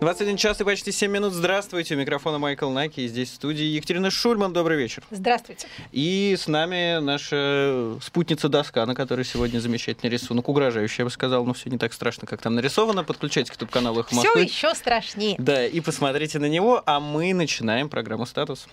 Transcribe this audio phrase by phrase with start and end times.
[0.00, 1.32] 21 час и почти 7 минут.
[1.32, 1.96] Здравствуйте.
[1.96, 3.00] У микрофона Майкл Наки.
[3.00, 4.52] И здесь в студии Екатерина Шульман.
[4.52, 5.02] Добрый вечер.
[5.10, 5.66] Здравствуйте.
[5.90, 10.48] И с нами наша спутница доска, на которой сегодня замечательный рисунок.
[10.48, 13.02] Угрожающий, я бы сказал, но все не так страшно, как там нарисовано.
[13.02, 15.34] Подключайтесь к YouTube-каналу «Эхо Все еще страшнее.
[15.38, 16.80] Да, и посмотрите на него.
[16.86, 18.68] А мы начинаем программу «Статус».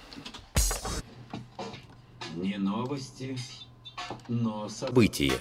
[2.35, 3.35] Не новости,
[4.27, 5.33] но события.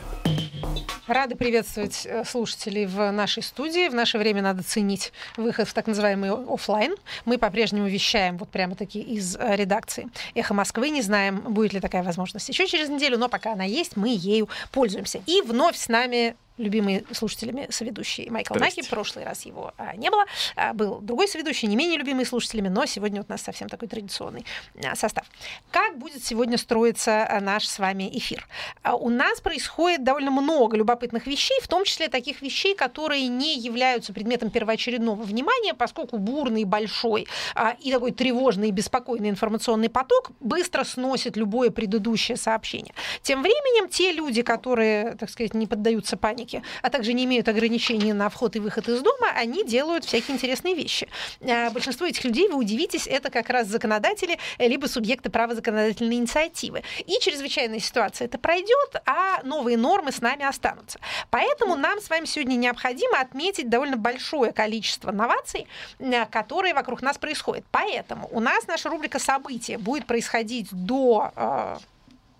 [1.06, 3.88] Рады приветствовать э, слушателей в нашей студии.
[3.88, 6.94] В наше время надо ценить выход в так называемый офлайн.
[7.26, 10.88] Мы по-прежнему вещаем вот прямо таки из э, редакции «Эхо Москвы».
[10.88, 14.48] Не знаем, будет ли такая возможность еще через неделю, но пока она есть, мы ею
[14.72, 15.20] пользуемся.
[15.26, 18.82] И вновь с нами любимый слушателями соведущий Майкл Наки.
[18.82, 20.24] В прошлый раз его а, не было.
[20.56, 23.88] А, был другой соведущий, не менее любимый слушателями, но сегодня вот у нас совсем такой
[23.88, 24.44] традиционный
[24.84, 25.26] а, состав.
[25.70, 28.46] Как будет сегодня строиться а, наш с вами эфир?
[28.82, 33.58] А, у нас происходит довольно много любопытных вещей, в том числе таких вещей, которые не
[33.58, 40.30] являются предметом первоочередного внимания, поскольку бурный, большой а, и такой тревожный и беспокойный информационный поток
[40.40, 42.94] быстро сносит любое предыдущее сообщение.
[43.22, 47.48] Тем временем те люди, которые, так сказать, не поддаются панике, праздники, а также не имеют
[47.48, 51.08] ограничений на вход и выход из дома, они делают всякие интересные вещи.
[51.40, 56.16] А, большинство этих людей, вы удивитесь, это как раз законодатели, э, либо субъекты права законодательной
[56.16, 56.82] инициативы.
[57.06, 60.98] И чрезвычайная ситуация это пройдет, а новые нормы с нами останутся.
[61.30, 65.66] Поэтому нам с вами сегодня необходимо отметить довольно большое количество новаций,
[65.98, 67.64] э, которые вокруг нас происходят.
[67.70, 71.76] Поэтому у нас наша рубрика «События» будет происходить до э,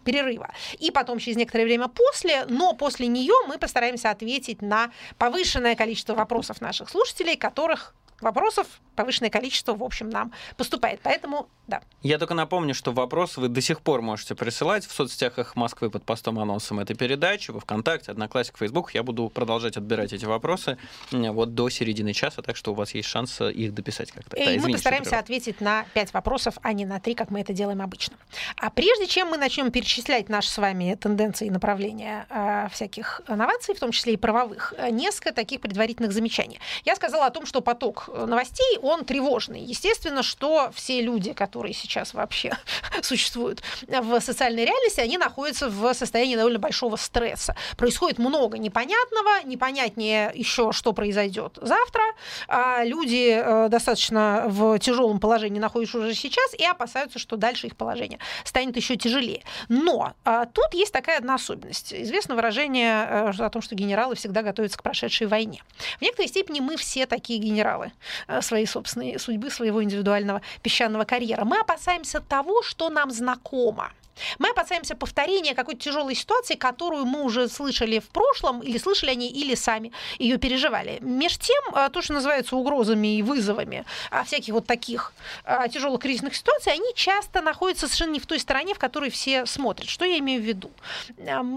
[0.05, 0.53] перерыва.
[0.79, 6.15] И потом через некоторое время после, но после нее мы постараемся ответить на повышенное количество
[6.15, 11.01] вопросов наших слушателей, которых вопросов повышенное количество, в общем, нам поступает.
[11.03, 11.83] Поэтому, да.
[12.03, 15.91] Я только напомню, что вопросы вы до сих пор можете присылать в соцсетях их Москвы
[15.91, 18.95] под постом анонсом этой передачи, во ВКонтакте, Одноклассник, Фейсбук.
[18.95, 20.79] Я буду продолжать отбирать эти вопросы
[21.11, 24.37] вот до середины часа, так что у вас есть шанс их дописать как-то.
[24.37, 27.53] И да, мы постараемся ответить на пять вопросов, а не на три, как мы это
[27.53, 28.17] делаем обычно.
[28.57, 33.75] А прежде чем мы начнем перечислять наши с вами тенденции и направления э, всяких инноваций,
[33.75, 36.61] в том числе и правовых, э, несколько таких предварительных замечаний.
[36.85, 39.61] Я сказала о том, что поток новостей, он тревожный.
[39.61, 42.57] Естественно, что все люди, которые сейчас вообще
[43.03, 47.57] существуют в социальной реальности, они находятся в состоянии довольно большого стресса.
[47.77, 52.03] Происходит много непонятного, непонятнее еще, что произойдет завтра.
[52.49, 57.77] А люди э, достаточно в тяжелом положении находятся уже сейчас и опасаются, что дальше их
[57.77, 59.43] положение станет еще тяжелее.
[59.69, 61.93] Но а, тут есть такая одна особенность.
[61.93, 65.63] Известно выражение э, о том, что генералы всегда готовятся к прошедшей войне.
[65.99, 67.93] В некоторой степени мы все такие генералы.
[68.29, 71.45] Э, своей собственной судьбы, своего индивидуального песчаного карьера.
[71.45, 73.93] Мы опасаемся того, что нам знакомо.
[74.39, 79.29] Мы опасаемся повторения какой-то тяжелой ситуации, которую мы уже слышали в прошлом, или слышали они,
[79.29, 80.99] или сами ее переживали.
[81.01, 85.13] Меж тем, э, то, что называется угрозами и вызовами а всяких вот таких
[85.45, 89.47] э, тяжелых кризисных ситуаций, они часто находятся совершенно не в той стороне, в которой все
[89.47, 89.89] смотрят.
[89.89, 90.71] Что я имею в виду?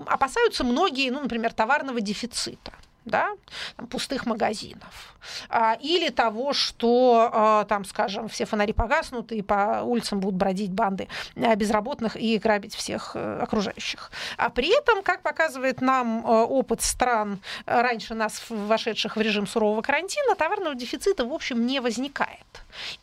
[0.07, 2.73] Опасаются многие, ну, например, товарного дефицита
[3.07, 3.29] да,
[3.75, 5.15] там, пустых магазинов,
[5.49, 10.71] а, или того, что а, там, скажем, все фонари погаснут и по улицам будут бродить
[10.71, 14.11] банды а, безработных и грабить всех а, окружающих.
[14.37, 19.81] А при этом, как показывает нам а, опыт стран, раньше нас вошедших в режим сурового
[19.81, 22.45] карантина, товарного дефицита, в общем, не возникает.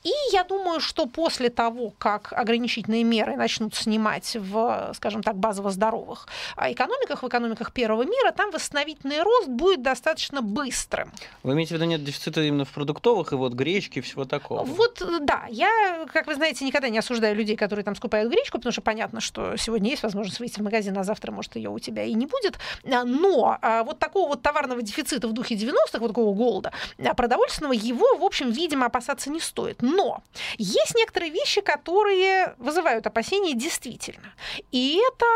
[0.04, 5.70] И я думаю, что после того, как ограничительные меры начнут снимать в, скажем так, базово
[5.70, 9.93] здоровых экономиках, в экономиках первого мира, там восстановительный рост будет достаточно
[10.42, 11.12] быстрым.
[11.42, 14.64] Вы имеете в виду нет дефицита именно в продуктовых и вот гречки, всего такого?
[14.64, 15.46] Вот, да.
[15.50, 19.20] Я, как вы знаете, никогда не осуждаю людей, которые там скупают гречку, потому что понятно,
[19.20, 22.26] что сегодня есть возможность выйти в магазин, а завтра, может, ее у тебя и не
[22.26, 22.58] будет.
[22.84, 27.72] Но а, вот такого вот товарного дефицита в духе 90-х, вот такого голода а, продовольственного,
[27.72, 29.82] его, в общем, видимо, опасаться не стоит.
[29.82, 30.22] Но
[30.58, 34.32] есть некоторые вещи, которые вызывают опасения действительно.
[34.70, 35.26] И это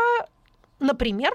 [0.79, 1.33] например,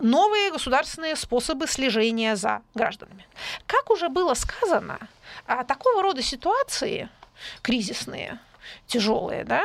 [0.00, 3.26] новые государственные способы слежения за гражданами.
[3.66, 4.98] Как уже было сказано,
[5.46, 7.08] а, такого рода ситуации
[7.62, 8.38] кризисные,
[8.86, 9.62] тяжелые, да,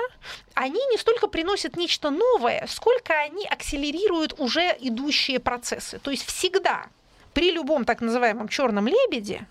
[0.54, 6.00] они не столько приносят нечто новое, сколько они акселерируют уже идущие процессы.
[6.00, 6.88] То есть всегда
[7.34, 9.46] при любом так называемом черном лебеде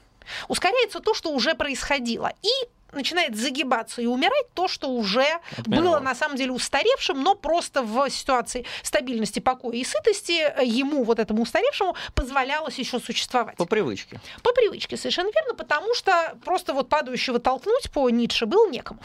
[0.49, 2.33] ускоряется то, что уже происходило.
[2.43, 5.27] И начинает загибаться и умирать то, что уже
[5.57, 5.83] Отмерло.
[5.83, 11.19] было на самом деле устаревшим, но просто в ситуации стабильности, покоя и сытости ему, вот
[11.19, 13.57] этому устаревшему, позволялось еще существовать.
[13.57, 14.21] По привычке.
[14.43, 19.01] По привычке, совершенно верно, потому что просто вот падающего толкнуть по Ницше было некому.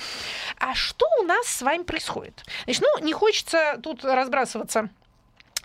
[0.59, 2.43] А что у нас с вами происходит?
[2.65, 4.89] Значит, ну, не хочется тут разбрасываться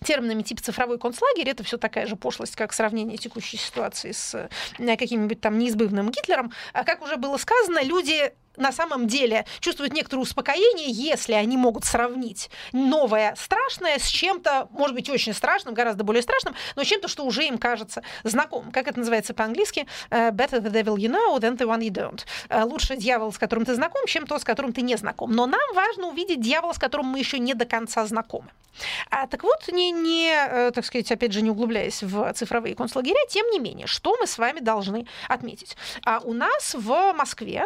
[0.05, 4.97] терминами типа цифровой концлагерь, это все такая же пошлость, как сравнение текущей ситуации с э,
[4.97, 6.53] каким-нибудь там неизбывным Гитлером.
[6.73, 11.84] А как уже было сказано, люди на самом деле чувствуют некоторое успокоение, если они могут
[11.84, 17.25] сравнить новое страшное с чем-то, может быть, очень страшным, гораздо более страшным, но чем-то, что
[17.25, 18.70] уже им кажется знакомым.
[18.70, 19.87] Как это называется по-английски?
[20.10, 22.25] Uh, better the devil you know than the one you don't.
[22.49, 25.32] Uh, лучше дьявол, с которым ты знаком, чем тот, с которым ты не знаком.
[25.32, 28.49] Но нам важно увидеть дьявола, с которым мы еще не до конца знакомы.
[29.10, 33.19] А, так вот, не, не, э, так сказать, опять же, не углубляясь в цифровые концлагеря,
[33.28, 35.76] тем не менее, что мы с вами должны отметить?
[36.05, 37.64] А у нас в Москве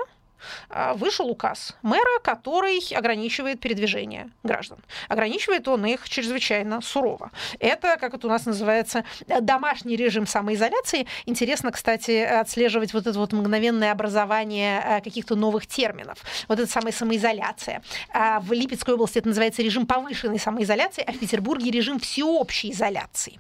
[0.94, 4.78] вышел указ мэра, который ограничивает передвижение граждан.
[5.08, 7.30] Ограничивает он их чрезвычайно сурово.
[7.58, 9.04] Это, как это у нас называется,
[9.40, 11.06] домашний режим самоизоляции.
[11.26, 16.18] Интересно, кстати, отслеживать вот это вот мгновенное образование а, каких-то новых терминов.
[16.48, 17.82] Вот это самая самоизоляция.
[18.12, 23.38] А в Липецкой области это называется режим повышенной самоизоляции, а в Петербурге режим всеобщей изоляции.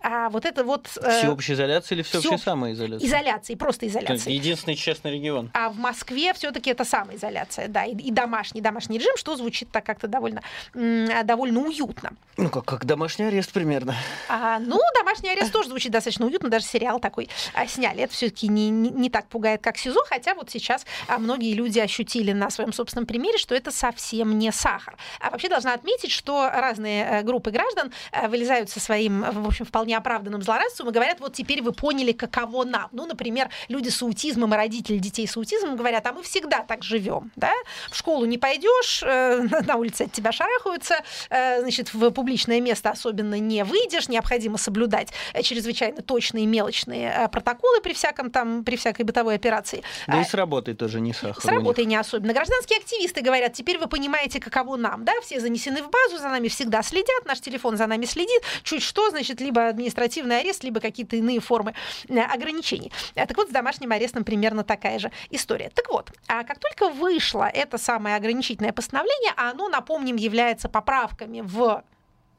[0.00, 0.88] А вот это вот...
[1.00, 2.44] Э, всеобщая изоляция или всеобщая всеобщ...
[2.44, 3.06] самоизоляция?
[3.06, 4.32] Изоляции, просто изоляция.
[4.32, 5.50] Единственный честный регион.
[5.54, 9.84] А в Москве все-таки это самоизоляция, да, и, и домашний, домашний режим, что звучит так
[9.84, 10.42] как-то довольно,
[10.74, 12.12] довольно уютно.
[12.36, 13.96] Ну, как, как домашний арест примерно.
[14.28, 18.02] А, ну, домашний арест тоже звучит достаточно уютно, даже сериал такой а, сняли.
[18.02, 21.80] Это все-таки не, не, не так пугает, как СИЗО, хотя вот сейчас а, многие люди
[21.80, 24.96] ощутили на своем собственном примере, что это совсем не сахар.
[25.20, 29.64] А вообще должна отметить, что разные э, группы граждан э, вылезают со своим, в общем,
[29.64, 32.88] вполне оправданным злорадством и говорят, вот теперь вы поняли, каково нам.
[32.92, 36.82] Ну, например, люди с аутизмом и родители детей с аутизмом говорят, а мы всегда так
[36.82, 37.52] живем, да?
[37.90, 40.96] В школу не пойдешь, э, на улице от тебя шарахаются,
[41.30, 47.80] э, значит, в публичное место особенно не выйдешь, необходимо соблюдать э, чрезвычайно точные мелочные протоколы
[47.80, 49.82] при всяком там, при всякой бытовой операции.
[50.06, 51.42] Да и с работой тоже не сахар.
[51.42, 52.32] С работой не особенно.
[52.32, 55.12] Гражданские активисты говорят, теперь вы понимаете, каково нам, да?
[55.22, 59.10] Все занесены в базу, за нами всегда следят, наш телефон за нами следит, чуть что,
[59.10, 61.74] значит, либо административный арест, либо какие-то иные формы
[62.08, 62.92] ограничений.
[63.14, 65.70] Так вот, с домашним арестом примерно такая же история.
[65.74, 66.10] Так вот,
[66.44, 71.84] как только вышло это самое ограничительное постановление, а оно, напомним, является поправками в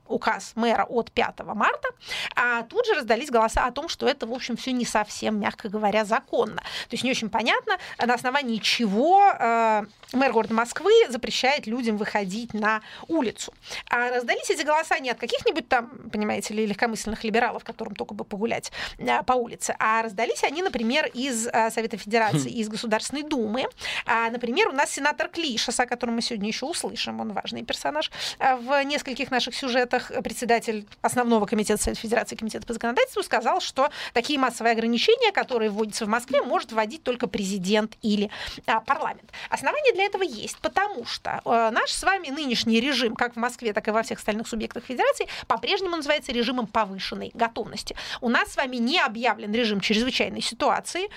[0.09, 1.87] указ мэра от 5 марта,
[2.35, 5.69] а тут же раздались голоса о том, что это, в общем, все не совсем, мягко
[5.69, 6.57] говоря, законно.
[6.57, 9.83] То есть не очень понятно, на основании чего э,
[10.13, 13.53] мэр города Москвы запрещает людям выходить на улицу.
[13.89, 18.23] А раздались эти голоса не от каких-нибудь там, понимаете ли, легкомысленных либералов, которым только бы
[18.23, 23.65] погулять э, по улице, а раздались они, например, из э, Совета Федерации, из Государственной Думы.
[24.05, 28.11] А, например, у нас сенатор Клишес, о котором мы сегодня еще услышим, он важный персонаж
[28.39, 33.61] э, в нескольких наших сюжетах, Штатах председатель основного комитета Совета Федерации комитета по законодательству сказал,
[33.61, 38.29] что такие массовые ограничения, которые вводятся в Москве, может вводить только президент или
[38.65, 39.31] а, парламент.
[39.49, 43.73] Основания для этого есть, потому что э, наш с вами нынешний режим, как в Москве,
[43.73, 47.95] так и во всех остальных субъектах Федерации, по-прежнему называется режимом повышенной готовности.
[48.21, 51.09] У нас с вами не объявлен режим чрезвычайной ситуации,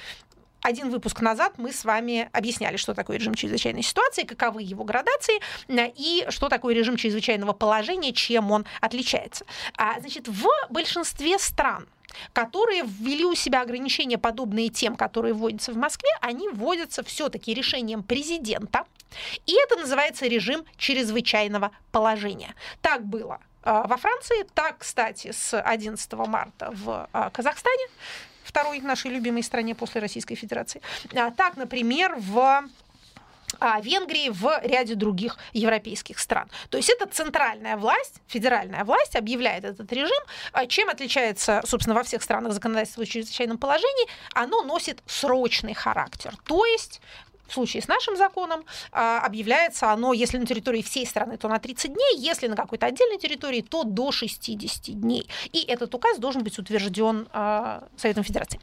[0.63, 5.41] один выпуск назад мы с вами объясняли, что такое режим чрезвычайной ситуации, каковы его градации
[5.69, 9.45] и что такое режим чрезвычайного положения, чем он отличается.
[9.77, 11.87] А, значит, в большинстве стран
[12.35, 18.03] которые ввели у себя ограничения, подобные тем, которые вводятся в Москве, они вводятся все-таки решением
[18.03, 18.85] президента.
[19.47, 22.55] И это называется режим чрезвычайного положения.
[22.83, 27.87] Так было а, во Франции, так, кстати, с 11 марта в а, Казахстане
[28.45, 30.81] второй нашей любимой стране после Российской Федерации.
[31.15, 32.65] А, так, например, в
[33.61, 36.51] а Венгрии в ряде других европейских стран.
[36.71, 40.23] То есть это центральная власть, федеральная власть объявляет этот режим.
[40.53, 44.09] А чем отличается, собственно, во всех странах законодательство о чрезвычайном положении?
[44.35, 46.35] Оно носит срочный характер.
[46.45, 47.01] То есть
[47.53, 51.93] случае с нашим законом а, объявляется оно, если на территории всей страны, то на 30
[51.93, 55.29] дней, если на какой-то отдельной территории, то до 60 дней.
[55.53, 58.61] И этот указ должен быть утвержден а, Советом Федерации.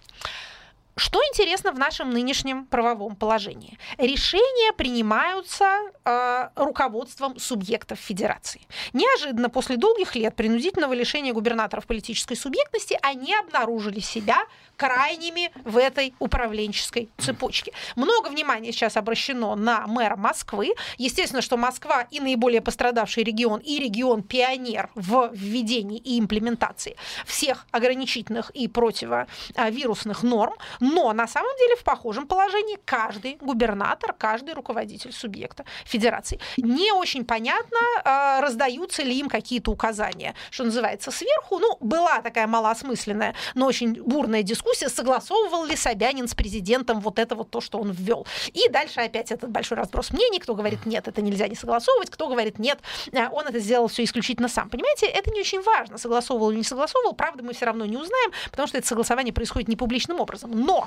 [0.99, 3.79] Что интересно в нашем нынешнем правовом положении?
[3.97, 8.61] Решения принимаются э, руководством субъектов федерации.
[8.91, 14.39] Неожиданно после долгих лет принудительного лишения губернаторов политической субъектности они обнаружили себя
[14.75, 17.73] крайними в этой управленческой цепочке.
[17.95, 20.73] Много внимания сейчас обращено на мэра Москвы.
[20.97, 28.49] Естественно, что Москва и наиболее пострадавший регион, и регион-пионер в введении и имплементации всех ограничительных
[28.51, 30.55] и противовирусных норм.
[30.89, 36.39] Но на самом деле в похожем положении каждый губернатор, каждый руководитель субъекта федерации.
[36.57, 41.59] Не очень понятно, э, раздаются ли им какие-то указания, что называется, сверху.
[41.59, 47.35] Ну, была такая малоосмысленная, но очень бурная дискуссия, согласовывал ли Собянин с президентом вот это
[47.35, 48.25] вот то, что он ввел.
[48.53, 52.27] И дальше опять этот большой разброс мнений, кто говорит, нет, это нельзя не согласовывать, кто
[52.27, 52.79] говорит, нет,
[53.11, 54.69] э, он это сделал все исключительно сам.
[54.69, 58.31] Понимаете, это не очень важно, согласовывал или не согласовывал, правда мы все равно не узнаем,
[58.49, 60.49] потому что это согласование происходит не публичным образом.
[60.51, 60.78] Но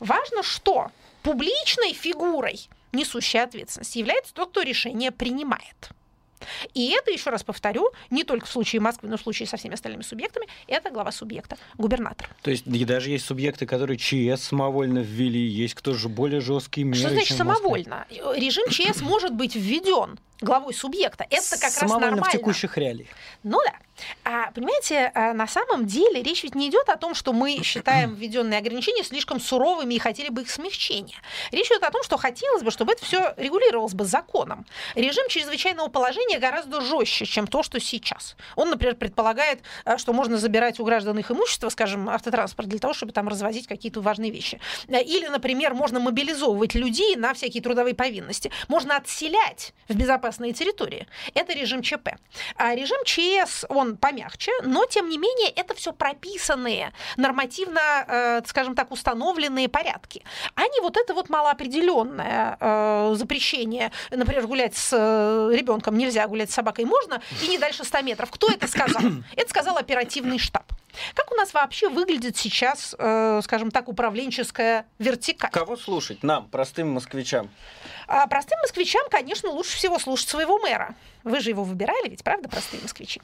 [0.00, 0.90] важно, что
[1.22, 5.90] публичной фигурой, несущей ответственность, является тот, кто решение принимает.
[6.74, 9.56] И это, еще раз повторю, не только в случае Москвы, но и в случае со
[9.56, 12.28] всеми остальными субъектами, это глава субъекта, губернатор.
[12.42, 16.84] То есть и даже есть субъекты, которые ЧС самовольно ввели, есть кто же более жесткие
[16.84, 16.98] меры.
[16.98, 18.06] Что значит самовольно?
[18.10, 21.26] Режим ЧС может быть введен главой субъекта.
[21.30, 22.24] Это как самовольно раз нормально.
[22.24, 23.08] в текущих реалиях.
[23.42, 23.74] Ну да.
[24.24, 28.14] А, понимаете, а, на самом деле речь ведь не идет о том, что мы считаем
[28.14, 31.16] введенные ограничения слишком суровыми и хотели бы их смягчения.
[31.50, 34.66] Речь идет о том, что хотелось бы, чтобы это все регулировалось бы законом.
[34.94, 38.36] Режим чрезвычайного положения гораздо жестче, чем то, что сейчас.
[38.56, 42.94] Он, например, предполагает, а, что можно забирать у граждан их имущество, скажем, автотранспорт, для того,
[42.94, 44.60] чтобы там развозить какие-то важные вещи.
[44.88, 48.50] А, или, например, можно мобилизовывать людей на всякие трудовые повинности.
[48.68, 49.96] Можно отселять в
[50.32, 51.06] безопасные территории.
[51.34, 52.08] Это режим ЧП.
[52.56, 58.74] А режим ЧС, он помягче, но тем не менее это все прописанные, нормативно, э, скажем
[58.74, 60.22] так, установленные порядки,
[60.54, 66.50] а не вот это вот малоопределенное э, запрещение, например, гулять с э, ребенком нельзя, гулять
[66.50, 68.30] с собакой можно, и не дальше 100 метров.
[68.30, 69.02] Кто это сказал?
[69.36, 70.64] Это сказал оперативный штаб.
[71.14, 75.50] Как у нас вообще выглядит сейчас, скажем так, управленческая вертикаль?
[75.50, 76.22] Кого слушать?
[76.22, 77.48] Нам, простым москвичам.
[78.14, 80.94] А простым москвичам, конечно, лучше всего слушать своего мэра.
[81.24, 83.22] Вы же его выбирали, ведь правда, простые москвичи?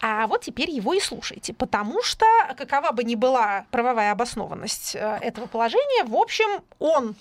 [0.00, 2.24] А вот теперь его и слушайте, потому что,
[2.56, 7.16] какова бы ни была правовая обоснованность э, этого положения, в общем, он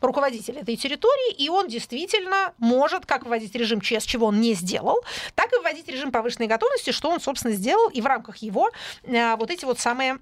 [0.00, 5.04] руководитель этой территории, и он действительно может как вводить режим ЧС, чего он не сделал,
[5.36, 8.72] так и вводить режим повышенной готовности, что он, собственно, сделал, и в рамках его
[9.04, 10.18] э, вот эти вот самые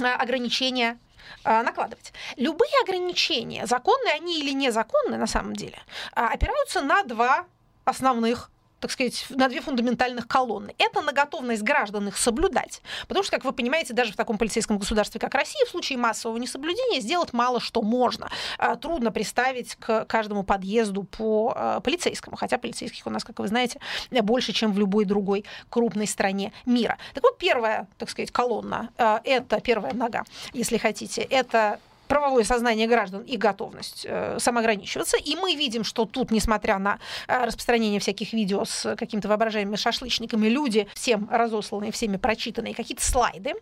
[0.00, 0.96] э, ограничения
[1.44, 2.12] накладывать.
[2.36, 5.78] Любые ограничения, законные они или незаконные на самом деле,
[6.12, 7.46] опираются на два
[7.84, 8.50] основных
[8.84, 10.74] так сказать, на две фундаментальных колонны.
[10.76, 12.82] Это на готовность граждан их соблюдать.
[13.08, 16.36] Потому что, как вы понимаете, даже в таком полицейском государстве, как Россия, в случае массового
[16.36, 18.28] несоблюдения сделать мало что можно.
[18.58, 23.48] А, трудно представить к каждому подъезду по а, полицейскому, хотя полицейских у нас, как вы
[23.48, 26.98] знаете, больше, чем в любой другой крупной стране мира.
[27.14, 31.80] Так вот, первая, так сказать, колонна, а, это первая нога, если хотите, это
[32.14, 35.16] правовое сознание граждан и готовность э, самоограничиваться.
[35.16, 40.46] И мы видим, что тут, несмотря на э, распространение всяких видео с какими-то воображаемыми шашлычниками,
[40.46, 43.54] люди, всем разосланные, всеми прочитанные, какие-то слайды,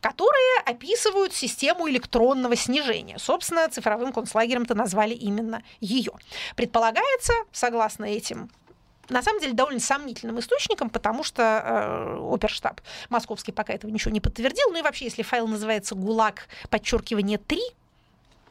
[0.00, 3.18] которые описывают систему электронного снижения.
[3.18, 6.12] Собственно, цифровым концлагерем-то назвали именно ее.
[6.54, 8.50] Предполагается, согласно этим
[9.08, 14.20] на самом деле довольно сомнительным источником, потому что э, оперштаб московский пока этого ничего не
[14.20, 14.70] подтвердил.
[14.70, 17.60] Ну и вообще, если файл называется «ГУЛАГ», подчеркивание 3,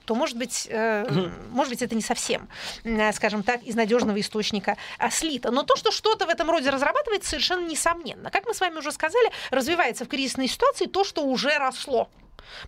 [0.06, 2.48] то, может быть, э, может быть, это не совсем,
[2.84, 5.52] э, скажем так, из надежного источника а, слито.
[5.52, 8.30] Но то, что что-то в этом роде разрабатывается, совершенно несомненно.
[8.32, 12.10] Как мы с вами уже сказали, развивается в кризисной ситуации то, что уже росло.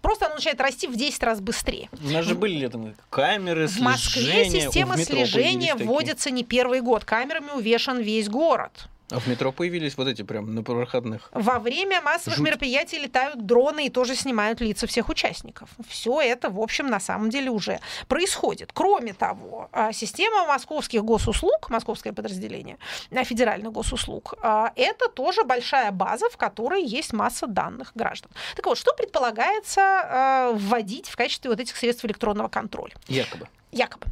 [0.01, 1.89] Просто оно начинает расти в 10 раз быстрее.
[2.03, 3.87] У нас же были там камеры слежения.
[3.87, 7.05] В Москве система слежения вводится не первый год.
[7.05, 8.87] Камерами увешан весь город.
[9.09, 11.29] А в метро появились вот эти прям на проходных.
[11.31, 12.45] Во время массовых Жуть.
[12.45, 15.69] мероприятий летают дроны и тоже снимают лица всех участников.
[15.87, 18.71] Все это, в общем, на самом деле уже происходит.
[18.73, 22.77] Кроме того, а, система московских госуслуг, московское подразделение
[23.11, 28.31] а, федеральных госуслуг, а, это тоже большая база, в которой есть масса данных граждан.
[28.57, 32.93] Так вот, что предполагается вводить в качестве вот этих средств электронного контроля?
[33.07, 33.47] Якобы.
[33.71, 34.07] Якобы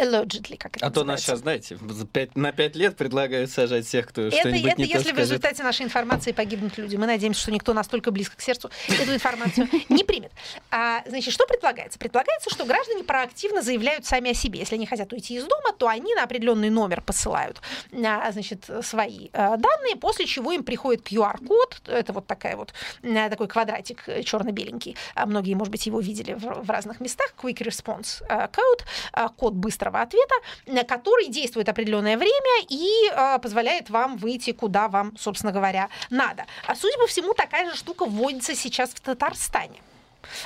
[0.00, 1.78] allegedly, как это А то нас сейчас, знаете,
[2.34, 5.62] на пять лет предлагают сажать всех, кто это, что-нибудь это не если то в результате
[5.62, 6.96] нашей информации погибнут люди.
[6.96, 10.32] Мы надеемся, что никто настолько близко к сердцу эту информацию не примет.
[10.70, 11.98] А, значит, что предполагается?
[11.98, 14.60] Предполагается, что граждане проактивно заявляют сами о себе.
[14.60, 17.60] Если они хотят уйти из дома, то они на определенный номер посылают
[17.92, 21.82] а, значит, свои а, данные, после чего им приходит QR-код.
[21.86, 24.96] Это вот такая вот, а, такой квадратик черно-беленький.
[25.26, 27.34] Многие, может быть, его видели в, в разных местах.
[27.40, 30.34] Quick Response Code, код быстрого быстрого ответа,
[30.66, 36.44] э, который действует определенное время и э, позволяет вам выйти, куда вам, собственно говоря, надо.
[36.66, 39.80] А судя по всему, такая же штука вводится сейчас в Татарстане.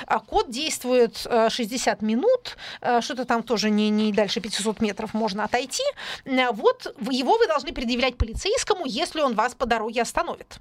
[0.07, 1.17] А код действует
[1.49, 2.57] 60 э, минут,
[3.01, 5.83] что-то там тоже не, не дальше 500 метров можно отойти.
[6.25, 10.59] Вот его вы должны предъявлять полицейскому, если он вас по дороге остановит.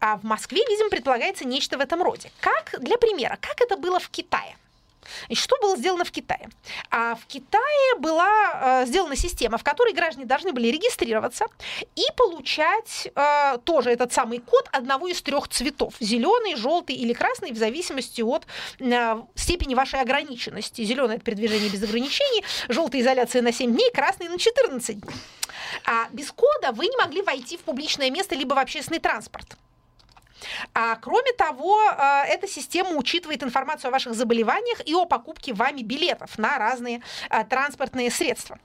[0.00, 2.30] А в Москве, видимо, предполагается нечто в этом роде.
[2.40, 4.56] Как, для примера, как это было в Китае?
[5.28, 6.48] И что было сделано в Китае?
[6.90, 11.46] А в Китае была э, сделана система, в которой граждане должны были регистрироваться
[11.96, 17.52] и получать э, тоже этот самый код одного из трех цветов: зеленый, желтый или красный,
[17.52, 18.46] в зависимости от
[18.78, 20.82] э, степени вашей ограниченности.
[20.82, 25.14] Зеленый это передвижение без ограничений, желтый изоляция на 7 дней, красный на 14 дней.
[25.84, 29.56] А без кода вы не могли войти в публичное место либо в общественный транспорт.
[30.74, 35.82] А кроме того, э, эта система учитывает информацию о ваших заболеваниях и о покупке вами
[35.82, 38.58] билетов на разные э, транспортные средства.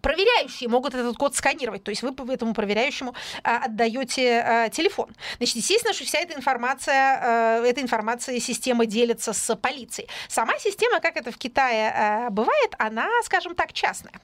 [0.00, 5.14] Проверяющие могут этот код сканировать, то есть вы этому проверяющему а, отдаете а, телефон.
[5.36, 10.08] Значит, естественно, что вся эта информация, а, эта информация система делится с полицией.
[10.28, 14.14] Сама система, как это в Китае а, бывает, она, скажем так, частная.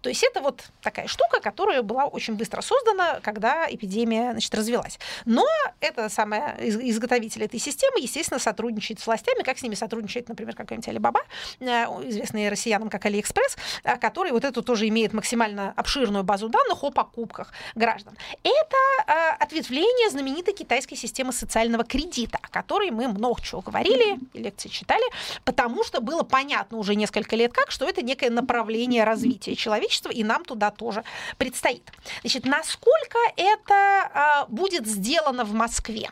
[0.00, 4.98] То есть это вот такая штука, которая была очень быстро создана, когда эпидемия значит, развелась.
[5.24, 5.44] Но
[5.80, 10.88] это самая изготовитель этой системы, естественно, сотрудничает с властями, как с ними сотрудничает, например, какой-нибудь
[10.88, 11.20] Alibaba,
[11.60, 11.66] э,
[12.08, 16.90] известный россиянам как Алиэкспресс, э, который вот эту тоже имеет максимально обширную базу данных о
[16.90, 18.16] покупках граждан.
[18.42, 24.68] Это э, ответвление знаменитой китайской системы социального кредита, о которой мы много чего говорили, лекции
[24.68, 25.04] читали,
[25.44, 30.24] потому что было понятно уже несколько лет как, что это некое направление развития человечества, и
[30.24, 31.04] нам туда тоже
[31.36, 31.82] предстоит.
[32.22, 36.10] Значит, насколько это э, будет сделано в Москве?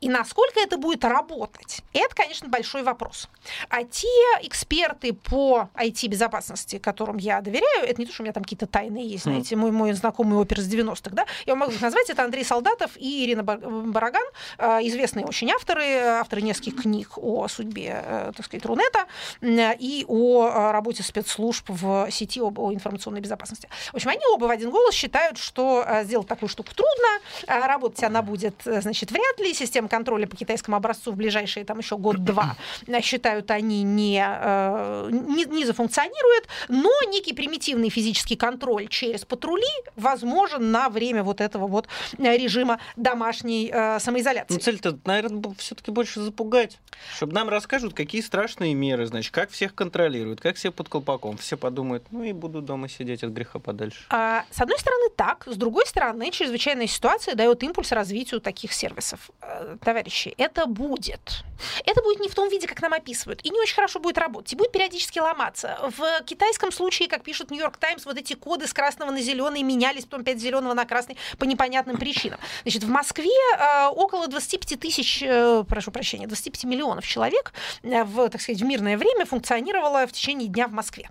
[0.00, 3.28] И насколько это будет работать, это, конечно, большой вопрос.
[3.68, 4.08] А те
[4.42, 8.98] эксперты по IT-безопасности, которым я доверяю, это не то, что у меня там какие-то тайны
[8.98, 12.44] есть, знаете, мой, мой знакомый опер из 90-х, да, я могу их назвать, это Андрей
[12.44, 14.24] Солдатов и Ирина Бараган,
[14.58, 19.06] а, известные очень авторы, авторы нескольких книг о судьбе, э, так сказать, Рунета
[19.40, 23.68] и о а, работе спецслужб в сети об о информационной безопасности.
[23.92, 28.02] В общем, они оба в один голос считают, что а, сделать такую штуку трудно, работать
[28.02, 31.96] она будет, э, значит, вряд ли, система контроля по китайскому образцу в ближайшие там еще
[31.96, 32.56] год-два,
[33.02, 39.62] считают они, не, э, не, не зафункционирует, но некий примитивный физический контроль через патрули
[39.96, 44.54] возможен на время вот этого вот режима домашней э, самоизоляции.
[44.54, 46.78] Ну, цель-то, наверное, все-таки больше запугать,
[47.16, 51.36] чтобы нам расскажут, какие страшные меры, значит, как всех контролируют, как все под колпаком.
[51.38, 54.04] Все подумают, ну и буду дома сидеть от греха подальше.
[54.10, 55.44] А, с одной стороны, так.
[55.46, 59.30] С другой стороны, чрезвычайная ситуация дает импульс развитию таких сервисов.
[59.46, 61.44] Э, товарищи, это будет.
[61.84, 64.52] Это будет не в том виде, как нам описывают, и не очень хорошо будет работать,
[64.52, 65.78] и будет периодически ломаться.
[65.96, 70.04] В китайском случае, как пишут Нью-Йорк Таймс, вот эти коды с красного на зеленый менялись,
[70.04, 72.40] потом опять зеленого на красный по непонятным причинам.
[72.62, 78.40] Значит, в Москве э, около 25 тысяч, э, прошу прощения, 25 миллионов человек в, так
[78.40, 81.10] сказать, в мирное время функционировало в течение дня в Москве.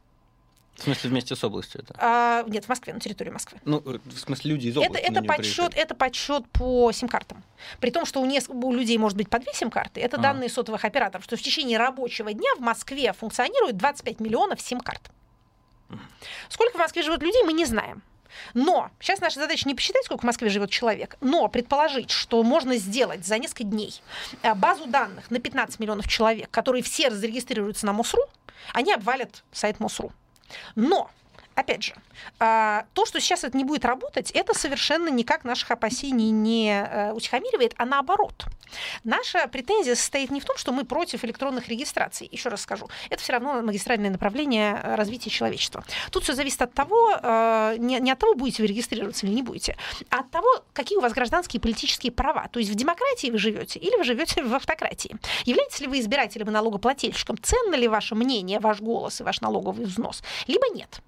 [0.76, 1.96] В смысле, вместе с областью это?
[2.00, 3.60] А, нет, в Москве, на территории Москвы.
[3.64, 5.06] Ну, в смысле, люди из области.
[5.06, 7.44] Это, это, подсчет, это подсчет по сим-картам.
[7.80, 10.20] При том, что у, неск- у людей может быть по две сим-карты, это а.
[10.20, 15.12] данные сотовых операторов, что в течение рабочего дня в Москве функционирует 25 миллионов сим-карт.
[16.50, 18.02] Сколько в Москве живет людей, мы не знаем.
[18.56, 22.78] Но сейчас наша задача не посчитать, сколько в Москве живет человек, но предположить, что можно
[22.78, 24.02] сделать за несколько дней
[24.42, 28.24] э, базу данных на 15 миллионов человек, которые все зарегистрируются на МОСРУ,
[28.74, 30.12] они обвалят сайт МОСРУ.
[30.76, 31.10] Но
[31.56, 31.94] опять же,
[32.40, 37.12] а, то, что сейчас это не будет работать, это совершенно никак наших опасений не э,
[37.14, 38.46] утихомиривает, а наоборот.
[39.04, 42.28] Наша претензия состоит не в том, что мы против электронных регистраций.
[42.32, 45.84] Еще раз скажу, это все равно магистральное направление э, развития человечества.
[46.12, 49.78] Тут все зависит от того, э, не от того, будете вы регистрироваться или не будете,
[50.10, 52.48] а от того, какие у вас гражданские и политические права.
[52.52, 55.16] То есть в демократии вы живете или вы живете в автократии.
[55.46, 57.38] Являетесь ли вы избирателем и налогоплательщиком?
[57.42, 60.24] Ценно ли ваше мнение, ваш голос и ваш налоговый взнос?
[60.48, 61.02] Либо нет.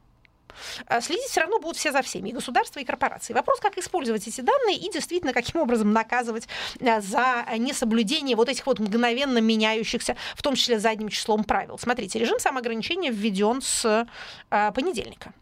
[0.88, 3.34] А следить все равно будут все за всеми, и государства, и корпорации.
[3.34, 6.48] Вопрос, как использовать эти данные и действительно каким образом наказывать
[6.82, 11.78] а, за несоблюдение вот этих вот мгновенно меняющихся, в том числе задним числом правил.
[11.78, 14.08] Смотрите, режим самоограничения введен с
[14.50, 15.34] а, понедельника.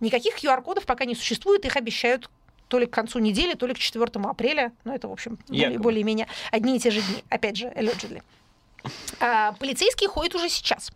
[0.00, 2.30] Никаких QR-кодов пока не существует, их обещают
[2.68, 4.72] то ли к концу недели, то ли к 4 апреля.
[4.84, 7.22] Ну, это, в общем, более, более-менее одни и те же дни.
[7.28, 8.22] Опять же, allegedly.
[9.20, 10.90] А, полицейские ходят уже сейчас.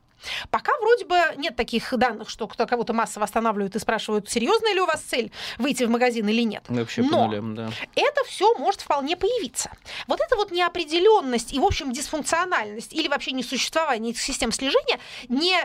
[0.50, 4.80] Пока вроде бы нет таких данных, что кто кого-то массово останавливают и спрашивают, серьезная ли
[4.80, 6.64] у вас цель выйти в магазин или нет.
[6.68, 7.70] Вообще Но нулям, да.
[7.94, 9.70] это все может вполне появиться.
[10.06, 15.56] Вот эта вот неопределенность и, в общем, дисфункциональность или вообще несуществование этих систем слежения не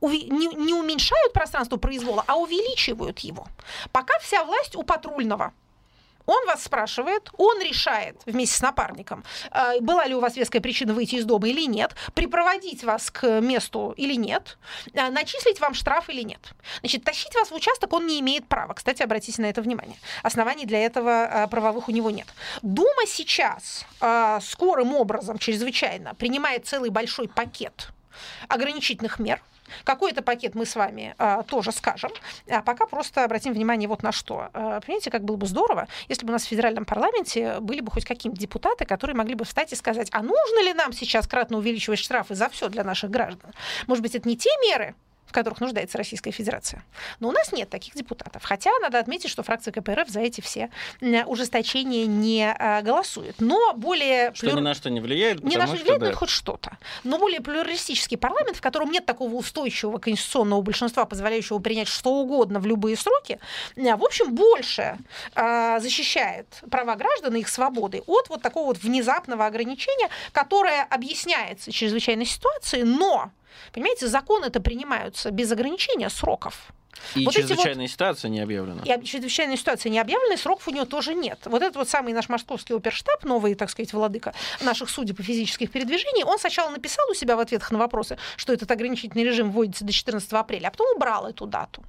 [0.00, 3.46] не, не уменьшают пространство произвола, а увеличивают его.
[3.92, 5.52] Пока вся власть у патрульного
[6.26, 10.94] Он вас спрашивает, он решает вместе с напарником, э, была ли у вас веская причина
[10.94, 14.58] выйти из дома или нет, припроводить вас к месту или нет,
[14.92, 16.40] э, начислить вам штраф или нет.
[16.80, 18.74] Значит, тащить вас в участок он не имеет права.
[18.74, 19.96] Кстати, обратите на это внимание.
[20.22, 22.26] Оснований для этого э, правовых у него нет.
[22.62, 23.86] Дума сейчас
[24.42, 27.88] скорым образом, чрезвычайно, принимает целый большой пакет
[28.48, 29.40] ограничительных мер–
[29.84, 32.10] какой-то пакет мы с вами а, тоже скажем.
[32.48, 34.48] А пока просто обратим внимание вот на что.
[34.52, 37.90] А, понимаете, как было бы здорово, если бы у нас в федеральном парламенте были бы
[37.90, 41.58] хоть какие-то депутаты, которые могли бы встать и сказать, а нужно ли нам сейчас кратно
[41.58, 43.52] увеличивать штрафы за все для наших граждан?
[43.86, 44.94] Может быть, это не те меры,
[45.32, 46.84] в которых нуждается Российская Федерация.
[47.18, 48.44] Но у нас нет таких депутатов.
[48.44, 53.36] Хотя надо отметить, что фракция КПРФ за эти все ужесточения не а, голосует.
[53.38, 54.34] Но более...
[54.34, 54.60] Что плюр...
[54.60, 56.10] ни на что не влияет, Ни на что не влияет, да.
[56.10, 56.76] но хоть что-то.
[57.02, 62.60] Но более плюралистический парламент, в котором нет такого устойчивого конституционного большинства, позволяющего принять что угодно
[62.60, 63.40] в любые сроки,
[63.78, 64.98] а, в общем, больше
[65.34, 71.72] э, защищает права граждан и их свободы от вот такого вот внезапного ограничения, которое объясняется
[71.72, 73.30] чрезвычайной ситуацией, но
[73.72, 76.72] Понимаете, законы это принимаются без ограничения сроков.
[77.14, 77.90] И вот чрезвычайная вот...
[77.90, 78.82] ситуация не объявлена.
[78.84, 81.40] И чрезвычайная ситуация не объявлена, и сроков у нее тоже нет.
[81.46, 85.70] Вот этот вот самый наш московский оперштаб, новый, так сказать, владыка наших судеб и физических
[85.70, 89.84] передвижений, он сначала написал у себя в ответах на вопросы, что этот ограничительный режим вводится
[89.84, 91.82] до 14 апреля, а потом убрал эту дату.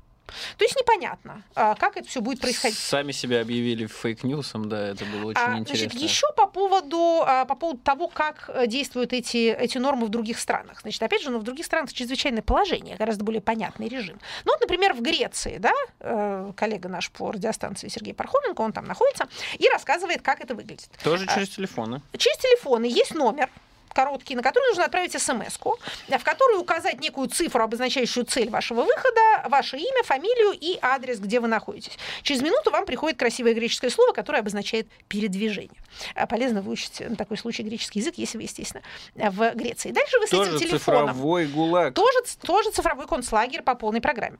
[0.57, 2.77] То есть непонятно, а, как это все будет происходить.
[2.77, 5.89] Сами себя объявили фейк-ньюсом, да, это было очень а, интересно.
[5.89, 10.09] Значит, еще по поводу, а, по поводу того, как э, действуют эти, эти нормы в
[10.09, 10.81] других странах.
[10.81, 14.19] Значит, опять же, ну, в других странах чрезвычайное положение, гораздо более понятный режим.
[14.45, 18.85] Ну, вот, например, в Греции, да, э, коллега наш по радиостанции Сергей Пархоменко, он там
[18.85, 20.89] находится, и рассказывает, как это выглядит.
[21.03, 22.01] Тоже через телефоны.
[22.17, 23.49] Через телефоны есть номер,
[23.93, 29.47] короткий, на который нужно отправить смс в которую указать некую цифру, обозначающую цель вашего выхода,
[29.47, 31.97] ваше имя, фамилию и адрес, где вы находитесь.
[32.21, 35.81] Через минуту вам приходит красивое греческое слово, которое обозначает передвижение.
[36.15, 38.83] А, полезно выучить на такой случай греческий язык, если вы, естественно,
[39.15, 39.91] в Греции.
[39.91, 41.09] Дальше вы с тоже этим телефоном...
[41.09, 41.93] цифровой гулаг.
[41.93, 44.37] Тоже, тоже цифровой концлагерь по полной программе.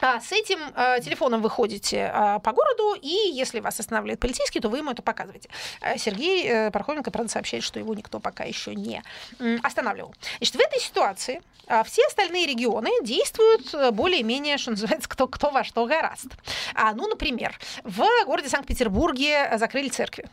[0.00, 4.60] А с этим э, телефоном вы ходите э, по городу, и если вас останавливает полицейский,
[4.60, 5.48] то вы ему это показываете.
[5.80, 9.02] Э, Сергей э, Пархоменко, правда, сообщает, что его никто пока еще не
[9.38, 10.14] э, останавливал.
[10.38, 15.50] Значит, в этой ситуации э, все остальные регионы действуют э, более-менее, что называется, кто, кто
[15.50, 16.28] во что гораст.
[16.74, 20.28] А, ну, например, в городе Санкт-Петербурге закрыли церкви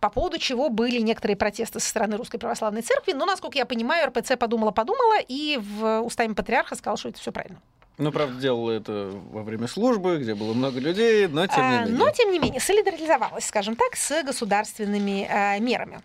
[0.00, 4.08] по поводу чего были некоторые протесты со стороны Русской Православной Церкви, но, насколько я понимаю,
[4.08, 7.60] РПЦ подумала-подумала и в устами патриарха сказал, что это все правильно.
[7.98, 11.84] Ну, правда, делала это во время службы, где было много людей, но тем не а,
[11.84, 11.98] менее.
[11.98, 16.00] Но, тем не менее, солидаризовалась, скажем так, с государственными э, мерами.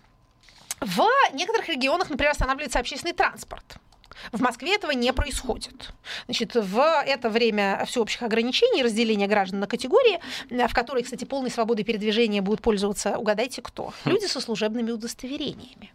[0.82, 1.04] В
[1.34, 3.78] некоторых регионах, например, останавливается общественный транспорт.
[4.32, 5.94] В Москве этого не происходит.
[6.26, 11.52] Значит, в это время всеобщих ограничений, разделения граждан на категории, э, в которой, кстати, полной
[11.52, 14.10] свободой передвижения будут пользоваться, угадайте кто, хм.
[14.10, 15.94] люди со служебными удостоверениями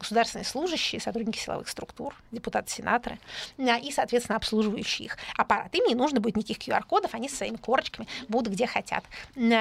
[0.00, 3.18] государственные служащие, сотрудники силовых структур, депутаты, сенаторы
[3.58, 5.74] а, и, соответственно, обслуживающие их аппарат.
[5.74, 9.04] Им не нужно будет никаких QR-кодов, они со своими корочками будут где хотят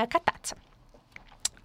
[0.10, 0.58] кататься.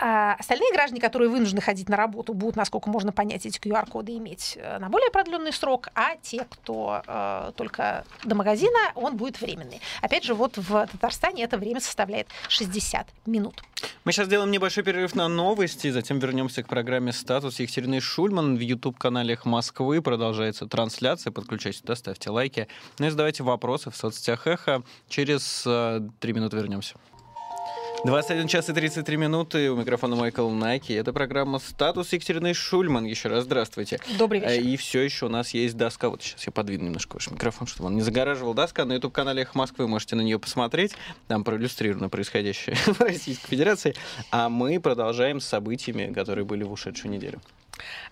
[0.07, 4.59] А остальные граждане, которые вынуждены ходить на работу, будут, насколько можно понять, эти QR-коды иметь
[4.61, 9.81] э, на более продленный срок, а те, кто э, только до магазина, он будет временный.
[10.03, 13.63] Опять же, вот в Татарстане это время составляет 60 минут.
[14.05, 18.61] Мы сейчас сделаем небольшой перерыв на новости, затем вернемся к программе «Статус» Екатерины Шульман в
[18.61, 20.03] YouTube-канале Москвы.
[20.03, 21.31] Продолжается трансляция.
[21.31, 22.69] Подключайтесь туда, ставьте лайки.
[22.99, 24.83] Ну и задавайте вопросы в соцсетях «Эхо».
[25.09, 26.97] Через э, три минуты вернемся.
[28.05, 29.71] 21 час и 33 минуты.
[29.71, 30.93] У микрофона Майкл Найки.
[30.93, 33.07] Это программа «Статус» Екатерины Шульман.
[33.07, 33.99] Еще раз здравствуйте.
[34.19, 34.63] Добрый вечер.
[34.63, 36.11] И все еще у нас есть доска.
[36.11, 38.53] Вот сейчас я подвину немножко ваш микрофон, чтобы он не загораживал.
[38.53, 39.89] Доска на YouTube-канале «Эхо Москвы».
[39.89, 40.93] Можете на нее посмотреть.
[41.29, 43.95] Там проиллюстрировано происходящее в Российской Федерации.
[44.31, 47.41] А мы продолжаем с событиями, которые были в ушедшую неделю.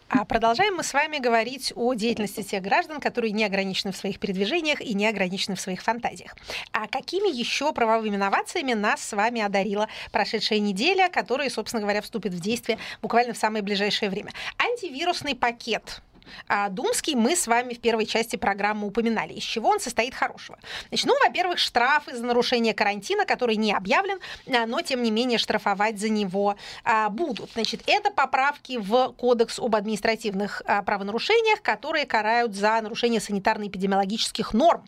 [0.08, 4.18] А продолжаем мы с вами говорить о деятельности тех граждан, которые не ограничены в своих
[4.18, 6.36] передвижениях и не ограничены в своих фантазиях.
[6.72, 12.34] А какими еще правовыми инновациями нас с вами одарила прошедшая неделя, которая, собственно говоря, вступит
[12.34, 14.32] в действие буквально в самое ближайшее время?
[14.58, 16.02] Антивирусный пакет
[16.48, 19.34] а Думский мы с вами в первой части программы упоминали.
[19.34, 20.58] Из чего он состоит хорошего?
[20.88, 25.38] Значит, ну, во-первых, штрафы за нарушение карантина, который не объявлен, а, но, тем не менее,
[25.38, 27.52] штрафовать за него а, будут.
[27.52, 34.84] Значит, это поправки в Кодекс об административных а, правонарушениях, которые карают за нарушение санитарно-эпидемиологических норм,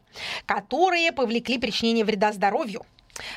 [0.47, 2.85] которые повлекли причинение вреда здоровью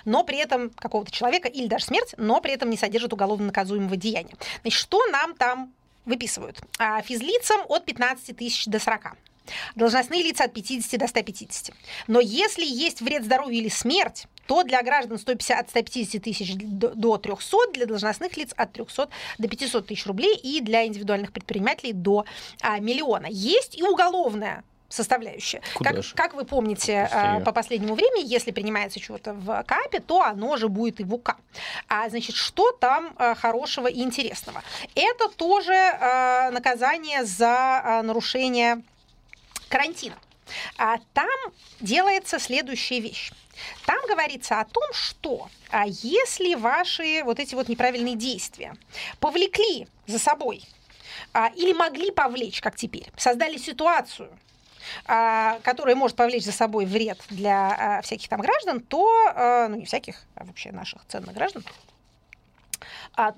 [0.05, 3.95] но при этом какого-то человека или даже смерть, но при этом не содержит уголовно наказуемого
[3.95, 4.35] деяния.
[4.61, 5.73] Значит, что нам там
[6.07, 6.59] выписывают.
[6.79, 9.15] А физлицам от 15 тысяч до 40.
[9.75, 11.75] Должностные лица от 50 до 150.
[12.07, 17.17] Но если есть вред здоровью или смерть, то для граждан 150, от 150 тысяч до
[17.17, 22.25] 300, для должностных лиц от 300 до 500 тысяч рублей и для индивидуальных предпринимателей до
[22.61, 23.27] а, миллиона.
[23.29, 25.61] Есть и уголовная составляющая.
[25.75, 26.15] Куда как, же?
[26.15, 27.37] как вы помните, Быстрее.
[27.37, 31.13] а, по последнему времени, если принимается чего-то в КАПе, то оно же будет и в
[31.13, 31.35] УК.
[31.87, 34.63] А значит, что там а, хорошего и интересного?
[34.95, 38.81] Это тоже а, наказание за нарушение
[39.69, 40.15] карантина.
[40.77, 41.27] А там
[41.81, 43.31] делается следующая вещь.
[43.85, 48.75] Там говорится о том, что а, если ваши вот эти вот неправильные действия
[49.19, 50.63] повлекли за собой
[51.33, 54.29] а, или могли повлечь, как теперь, создали ситуацию,
[55.63, 59.85] которая может повлечь за собой вред для а, всяких там граждан, то, а, ну не
[59.85, 61.71] всяких, а вообще наших ценных граждан, а,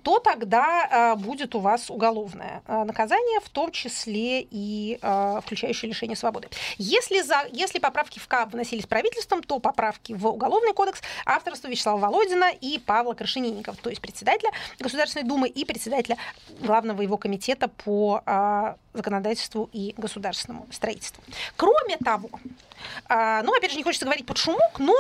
[0.04, 5.90] то тогда а, будет у вас уголовное а, наказание, в том числе и а, включающее
[5.90, 6.50] лишение свободы.
[6.78, 11.98] Если, за, если поправки в КАП вносились правительством, то поправки в Уголовный кодекс авторства Вячеслава
[11.98, 16.18] Володина и Павла Крашенинникова, то есть председателя Государственной Думы и председателя
[16.60, 21.24] главного его комитета по а, законодательству и государственному строительству.
[21.56, 22.30] Кроме того,
[23.08, 24.96] а, ну, опять же, не хочется говорить под шумок, но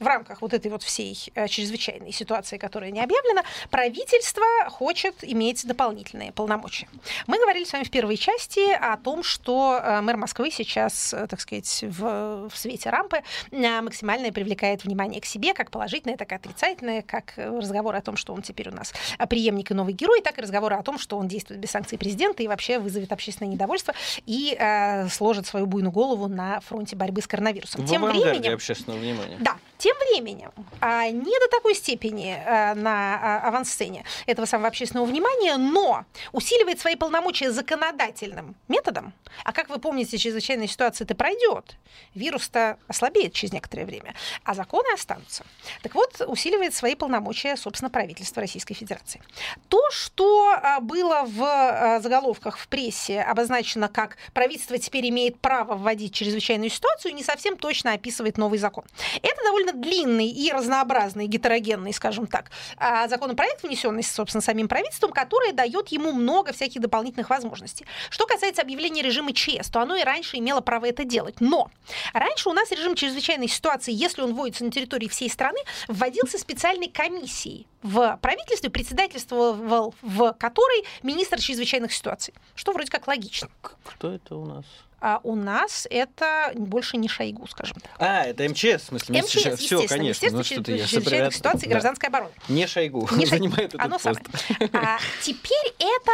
[0.00, 5.66] в рамках вот этой вот всей э, чрезвычайной ситуации, которая не объявлена, правительство хочет иметь
[5.66, 6.88] дополнительные полномочия.
[7.26, 11.26] Мы говорили с вами в первой части о том, что э, мэр Москвы сейчас, э,
[11.28, 16.34] так сказать, в, в свете рампы максимально привлекает внимание к себе, как положительное, так и
[16.34, 18.92] отрицательное, как разговоры о том, что он теперь у нас
[19.28, 22.42] преемник и новый герой, так и разговоры о том, что он действует без санкций президента
[22.42, 23.94] и вообще вызовет общественное недовольство
[24.26, 27.84] и э, сложит свою буйную голову на фронте борьбы с коронавирусом.
[27.84, 28.54] В Тем временем...
[28.54, 29.36] общественного внимания.
[29.40, 35.04] Да, тем временем, а, не до такой степени а, на а, авансцене этого самого общественного
[35.04, 39.12] внимания, но усиливает свои полномочия законодательным методом.
[39.44, 41.76] А как вы помните, чрезвычайная ситуация это пройдет.
[42.14, 45.44] Вирус-то ослабеет через некоторое время, а законы останутся.
[45.82, 49.20] Так вот, усиливает свои полномочия, собственно, правительство Российской Федерации.
[49.68, 56.14] То, что а, было в заголовках в прессе обозначено как правительство теперь имеет право вводить
[56.14, 58.84] чрезвычайную ситуацию, не совсем точно описывает новый закон.
[59.20, 65.52] Это довольно длинный и разнообразный, гетерогенный, скажем так, а, законопроект, внесенный, собственно, самим правительством, который
[65.52, 67.86] дает ему много всяких дополнительных возможностей.
[68.10, 71.40] Что касается объявления режима ЧС, то оно и раньше имело право это делать.
[71.40, 71.70] Но
[72.12, 75.58] раньше у нас режим чрезвычайной ситуации, если он вводится на территории всей страны,
[75.88, 82.34] вводился специальной комиссией в правительстве, председательствовал в которой министр чрезвычайных ситуаций.
[82.54, 83.48] Что вроде как логично.
[83.84, 84.64] Кто это у нас?
[85.06, 87.92] А у нас это больше не Шойгу, скажем так.
[87.98, 90.30] А, это МЧС, в смысле, МЧС, все, естественно, конечно.
[90.30, 91.70] Ну, что-то я чрезвычайных сопря- ситуаций и да.
[91.72, 92.30] гражданской обороны.
[92.48, 93.26] Не Шойгу, Не Шойгу.
[93.26, 94.04] занимает этот Оно пост.
[94.04, 94.70] самое.
[94.72, 96.12] А, теперь это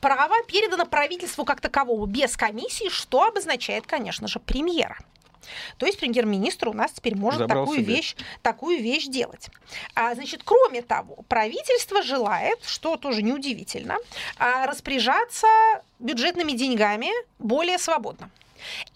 [0.00, 4.96] право передано правительству как таковому без комиссии, что обозначает, конечно же, премьера.
[5.78, 7.94] То есть премьер-министр у нас теперь может Забрал такую себе.
[7.94, 9.48] вещь, такую вещь делать.
[9.94, 13.96] А, значит, кроме того, правительство желает, что тоже неудивительно,
[14.38, 15.46] а, распоряжаться
[15.98, 18.30] бюджетными деньгами более свободно.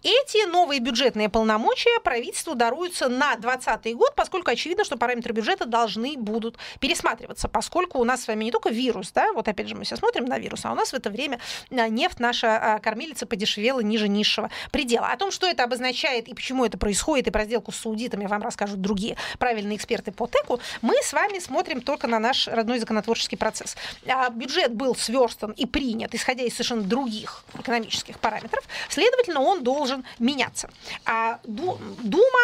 [0.03, 6.17] Эти новые бюджетные полномочия правительству даруются на 2020 год, поскольку очевидно, что параметры бюджета должны
[6.17, 9.85] будут пересматриваться, поскольку у нас с вами не только вирус, да, вот опять же мы
[9.85, 13.27] сейчас смотрим на вирус, а у нас в это время а, нефть наша а, кормилица
[13.27, 15.09] подешевела ниже низшего предела.
[15.09, 18.43] О том, что это обозначает и почему это происходит, и про сделку с саудитами вам
[18.43, 23.39] расскажут другие правильные эксперты по ТЭКу, мы с вами смотрим только на наш родной законотворческий
[23.39, 23.77] процесс.
[24.07, 30.05] А, Бюджет был сверстан и принят, исходя из совершенно других экономических параметров, следовательно, он должен
[30.19, 30.71] меняться.
[31.05, 32.41] А Ду- Дума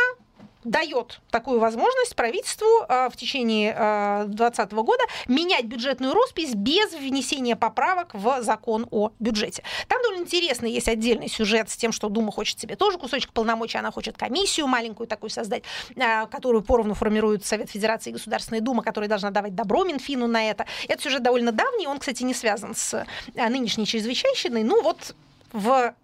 [0.64, 3.72] дает такую возможность правительству э, в течение
[4.26, 9.62] 2020 года менять бюджетную роспись без внесения поправок в закон о бюджете.
[9.88, 13.78] Там довольно интересный есть отдельный сюжет с тем, что Дума хочет себе тоже кусочек полномочий,
[13.78, 15.62] она хочет комиссию маленькую такую создать,
[15.96, 20.50] э, которую поровну формирует Совет Федерации и Государственная Дума, которая должна давать добро Минфину на
[20.50, 20.66] это.
[20.88, 24.62] Этот сюжет довольно давний, он, кстати, не связан с нынешней чрезвычайщиной.
[24.64, 25.14] Ну вот
[25.52, 25.94] в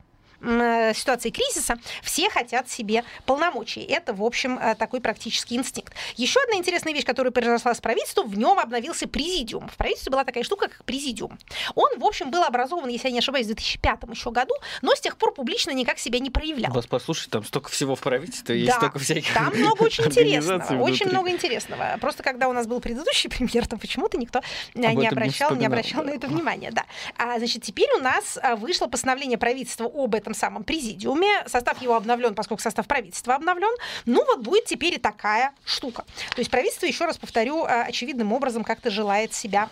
[0.94, 3.82] ситуации кризиса все хотят себе полномочий.
[3.82, 5.92] Это, в общем, э, такой практический инстинкт.
[6.16, 9.68] Еще одна интересная вещь, которая произошла с правительством, в нем обновился президиум.
[9.68, 11.38] В правительстве была такая штука, как президиум.
[11.74, 15.00] Он, в общем, был образован, если я не ошибаюсь, в 2005 еще году, но с
[15.00, 16.72] тех пор публично никак себя не проявлял.
[16.72, 20.56] Вас послушать, там столько всего в правительстве, есть Да, столько всяких Там много очень интересного.
[20.56, 21.12] организаций Очень внутри.
[21.12, 21.96] много интересного.
[22.00, 24.42] Просто когда у нас был предыдущий премьер, то почему-то никто э,
[24.80, 26.70] этом не не обращал, не вспоминал, обращал на это внимание.
[26.72, 26.84] Да.
[27.16, 31.44] А, значит, теперь у нас вышло постановление правительства об этом самом президиуме.
[31.46, 33.74] Состав его обновлен, поскольку состав правительства обновлен.
[34.04, 36.04] Ну вот будет теперь и такая штука.
[36.30, 39.68] То есть правительство, еще раз повторю, а, очевидным образом как-то желает себя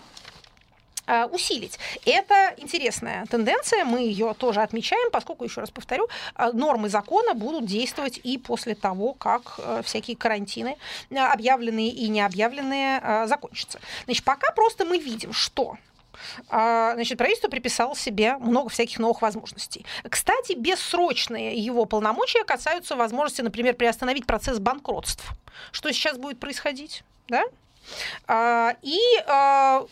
[1.06, 1.78] Э, усилить.
[2.06, 7.66] Это интересная тенденция, мы ее тоже отмечаем, поскольку, еще раз повторю, э, нормы закона будут
[7.66, 10.78] действовать и после того, как э, всякие карантины,
[11.10, 13.80] объявленные и не объявленные, закончатся.
[14.06, 15.76] Значит, пока просто мы видим, что
[16.48, 19.84] значит, правительство приписало себе много всяких новых возможностей.
[20.08, 25.24] Кстати, бессрочные его полномочия касаются возможности, например, приостановить процесс банкротств.
[25.72, 27.04] Что сейчас будет происходить?
[27.28, 27.44] Да?
[28.26, 29.86] А, и а,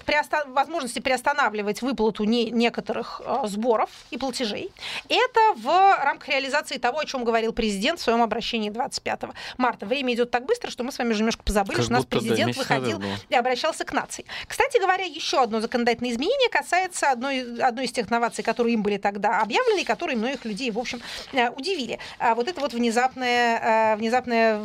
[0.46, 4.70] возможности приостанавливать выплату некоторых а, сборов и платежей.
[5.08, 9.22] Это в рамках реализации того, о чем говорил президент в своем обращении 25
[9.58, 9.86] марта.
[9.86, 12.06] Время идет так быстро, что мы с вами уже немножко позабыли, как что у нас
[12.06, 14.24] президент да, выходил и обращался к нации.
[14.46, 18.96] Кстати говоря, еще одно законодательное изменение касается одной, одной из тех новаций, которые им были
[18.96, 21.00] тогда объявлены, и которые многих людей, в общем,
[21.32, 21.98] э, удивили.
[22.34, 24.60] Вот это вот внезапное, э, внезапное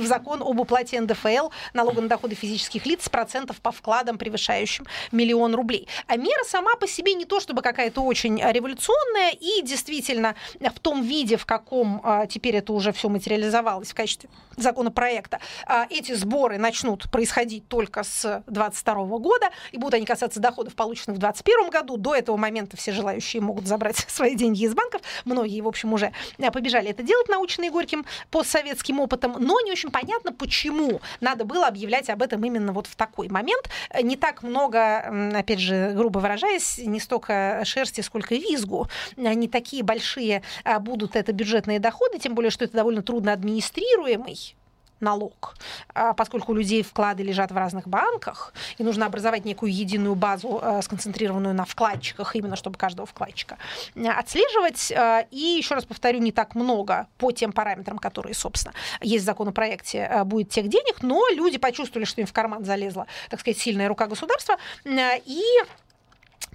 [0.04, 5.54] закон об уплате НДФЛ, налога на доходы физических лиц с процентов по вкладам, превышающим миллион
[5.54, 5.88] рублей.
[6.06, 11.02] А мера сама по себе не то чтобы какая-то очень революционная, и действительно в том
[11.02, 16.58] виде, в каком а, теперь это уже все материализовалось в качестве законопроекта, а, эти сборы
[16.58, 21.96] начнут происходить только с 2022 года, и будут они касаться доходов, полученных в 2021 году.
[21.96, 25.00] До этого момента все желающие могут забрать свои деньги из банков.
[25.24, 29.90] Многие, в общем, уже а, побежали это делать, наученные горьким постсоветским опытом, но не очень
[29.90, 33.70] понятно, почему надо было объявлять об этом этом именно вот в такой момент.
[34.02, 38.88] Не так много, опять же, грубо выражаясь, не столько шерсти, сколько визгу.
[39.16, 44.56] Не такие большие а, будут это бюджетные доходы, тем более, что это довольно трудно администрируемый
[45.00, 45.54] налог,
[45.94, 50.60] а, поскольку у людей вклады лежат в разных банках, и нужно образовать некую единую базу,
[50.62, 53.58] а, сконцентрированную на вкладчиках, именно чтобы каждого вкладчика
[53.96, 54.92] а, отслеживать.
[55.30, 60.22] И, еще раз повторю, не так много по тем параметрам, которые, собственно, есть в законопроекте,
[60.24, 64.06] будет тех денег, но люди почувствовали, что им в карман залезла, так сказать, сильная рука
[64.06, 65.42] государства, и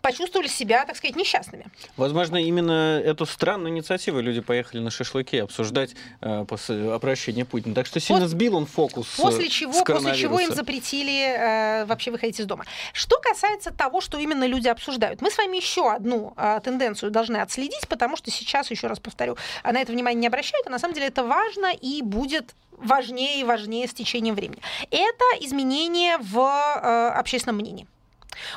[0.02, 1.66] почувствовали себя, так сказать, несчастными.
[1.98, 7.76] Возможно, именно эту странную инициативу люди поехали на шашлыки обсуждать э, после обращения Путина.
[7.76, 9.20] Так что сильно вот сбил он фокус.
[9.20, 12.66] Э, после чего, после чего им запретили э, вообще выходить из дома.
[12.94, 17.38] Что касается того, что именно люди обсуждают, мы с вами еще одну э, тенденцию должны
[17.38, 20.94] отследить, потому что сейчас, еще раз повторю, на это внимание не обращают, а на самом
[20.94, 24.62] деле это важно и будет важнее и важнее с течением времени.
[24.90, 27.88] Это изменение в э, общественном мнении.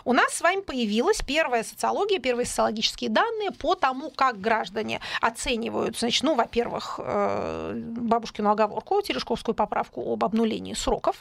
[0.04, 5.98] У нас с вами появилась первая социология, первые социологические данные по тому, как граждане оценивают,
[5.98, 11.16] значит, ну, во-первых, э, бабушкину оговорку, Терешковскую поправку об обнулении сроков,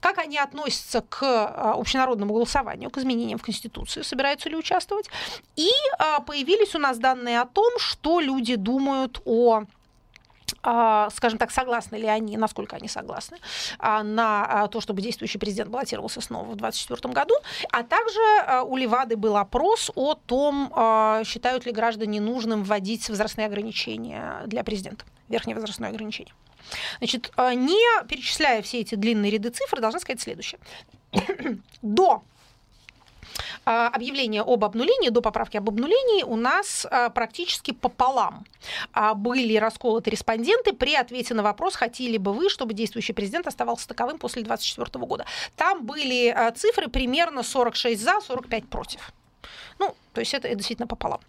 [0.00, 5.08] как они относятся к э, общенародному голосованию, к изменениям в Конституции, собираются ли участвовать,
[5.56, 9.64] и э, появились у нас данные о том, что люди думают о
[10.62, 13.38] скажем так, согласны ли они, насколько они согласны,
[13.78, 17.34] а, на а, то, чтобы действующий президент баллотировался снова в 2024 году.
[17.72, 18.20] А также
[18.66, 20.68] у Левады был опрос о том,
[21.24, 26.34] считают ли граждане нужным вводить возрастные ограничения для президента, верхнее возрастное ограничение.
[26.98, 30.60] Значит, не перечисляя все эти длинные ряды цифр, должна сказать следующее.
[31.82, 32.29] До а,
[33.64, 38.44] объявление об обнулении, до поправки об обнулении у нас а, практически пополам
[38.92, 43.88] а, были расколоты респонденты при ответе на вопрос, хотели бы вы, чтобы действующий президент оставался
[43.88, 45.26] таковым после 2024 года.
[45.56, 49.12] Там были цифры примерно 46 за, 45 против.
[49.78, 51.20] Ну, то есть это, действительно пополам.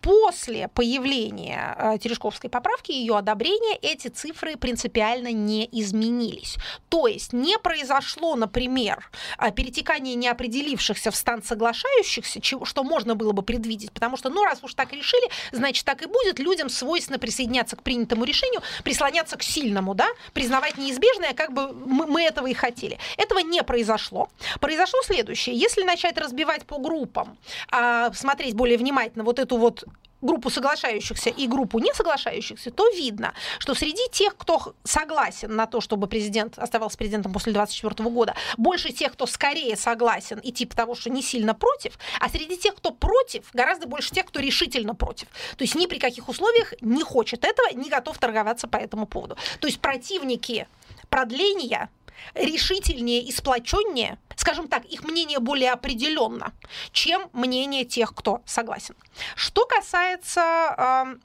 [0.00, 6.56] После появления э, Терешковской поправки, ее одобрения, эти цифры принципиально не изменились.
[6.88, 13.32] То есть не произошло, например, э, перетекание неопределившихся в стан соглашающихся, чего, что можно было
[13.32, 16.38] бы предвидеть, потому что, ну, раз уж так решили, значит, так и будет.
[16.38, 22.06] Людям свойственно присоединяться к принятому решению, прислоняться к сильному, да, признавать неизбежное, как бы мы,
[22.06, 22.98] мы этого и хотели.
[23.18, 24.28] Этого не произошло.
[24.60, 25.56] Произошло следующее.
[25.56, 27.38] Если начать разбивать по группам,
[27.72, 29.84] э, смотреть более внимательно вот эту вот
[30.22, 35.80] группу соглашающихся и группу не соглашающихся, то видно, что среди тех, кто согласен на то,
[35.80, 40.94] чтобы президент оставался президентом после 2024 года, больше тех, кто скорее согласен и типа того,
[40.94, 45.26] что не сильно против, а среди тех, кто против, гораздо больше тех, кто решительно против.
[45.56, 49.36] То есть ни при каких условиях не хочет этого, не готов торговаться по этому поводу.
[49.58, 50.68] То есть противники
[51.08, 51.90] продления
[52.34, 56.52] решительнее и сплоченнее, скажем так, их мнение более определенно,
[56.92, 58.94] чем мнение тех, кто согласен.
[59.36, 61.18] Что касается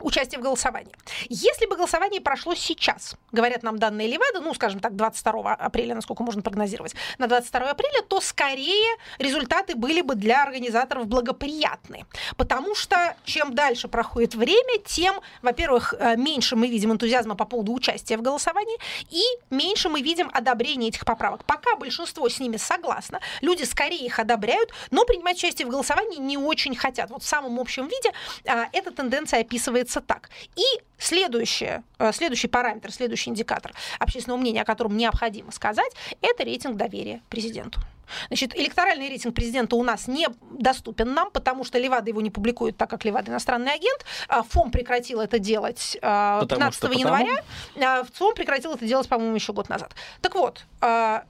[0.00, 0.94] участие в голосовании.
[1.28, 6.22] Если бы голосование прошло сейчас, говорят нам данные Левада, ну, скажем так, 22 апреля, насколько
[6.22, 12.06] можно прогнозировать, на 22 апреля, то скорее результаты были бы для организаторов благоприятны.
[12.36, 17.72] Потому что чем дальше проходит время, тем, во-первых, э, меньше мы видим энтузиазма по поводу
[17.72, 18.78] участия в голосовании,
[19.10, 21.44] и меньше мы видим одобрения этих поправок.
[21.44, 26.36] Пока большинство с ними согласно, люди скорее их одобряют, но принимать участие в голосовании не
[26.36, 27.10] очень хотят.
[27.10, 28.12] Вот в самом общем виде
[28.46, 30.30] а, эта тенденция описывается так.
[30.54, 30.62] И
[30.96, 37.22] следующее, э, следующий параметр, следующий индикатор общественного мнения, о котором необходимо сказать, это рейтинг доверия
[37.28, 37.80] президенту.
[38.28, 42.76] Значит, электоральный рейтинг президента у нас не доступен нам, потому что Левада его не публикует,
[42.76, 44.04] так как Левада иностранный агент.
[44.28, 47.42] А ФОМ прекратил это делать 15 потому что, января.
[47.74, 48.04] Потому...
[48.12, 49.92] ФОМ прекратил это делать, по-моему, еще год назад.
[50.20, 51.24] Так вот, а,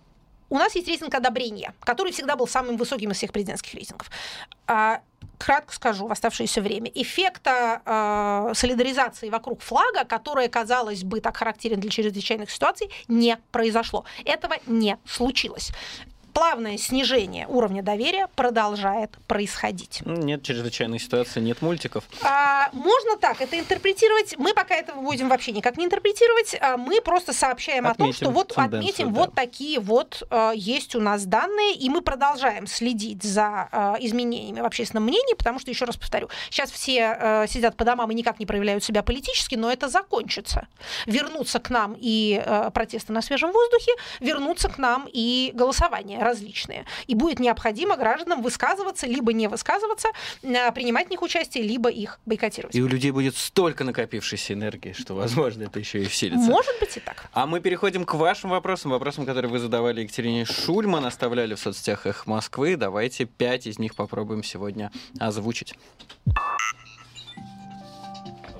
[0.48, 4.10] у нас есть рейтинг одобрения, который всегда был самым высоким из всех президентских рейтингов.
[5.40, 6.90] А, кратко скажу в оставшееся время.
[6.94, 14.04] Эффекта э, солидаризации вокруг флага, которая, казалось бы, так характерен для чрезвычайных ситуаций, не произошло.
[14.24, 15.72] Этого не случилось
[16.32, 20.02] плавное снижение уровня доверия продолжает происходить.
[20.04, 22.04] Нет чрезвычайной ситуации, нет мультиков.
[22.22, 24.36] А, можно так это интерпретировать.
[24.38, 26.56] Мы пока этого будем вообще никак не интерпретировать.
[26.60, 29.20] А мы просто сообщаем отметим о том, что вот отметим да.
[29.20, 34.60] вот такие вот а, есть у нас данные, и мы продолжаем следить за а, изменениями
[34.60, 38.14] в общественном мнении, потому что, еще раз повторю, сейчас все а, сидят по домам и
[38.14, 40.68] никак не проявляют себя политически, но это закончится.
[41.06, 46.86] Вернуться к нам и а, протесты на свежем воздухе, вернуться к нам и голосование различные.
[47.06, 50.08] И будет необходимо гражданам высказываться, либо не высказываться,
[50.42, 52.74] а, принимать в них участие, либо их бойкотировать.
[52.74, 56.48] И у людей будет столько накопившейся энергии, что, возможно, это еще и всилится.
[56.50, 57.26] Может быть и так.
[57.32, 62.06] А мы переходим к вашим вопросам, вопросам, которые вы задавали Екатерине Шульман, оставляли в соцсетях
[62.06, 62.76] их Москвы.
[62.76, 65.74] Давайте пять из них попробуем сегодня озвучить.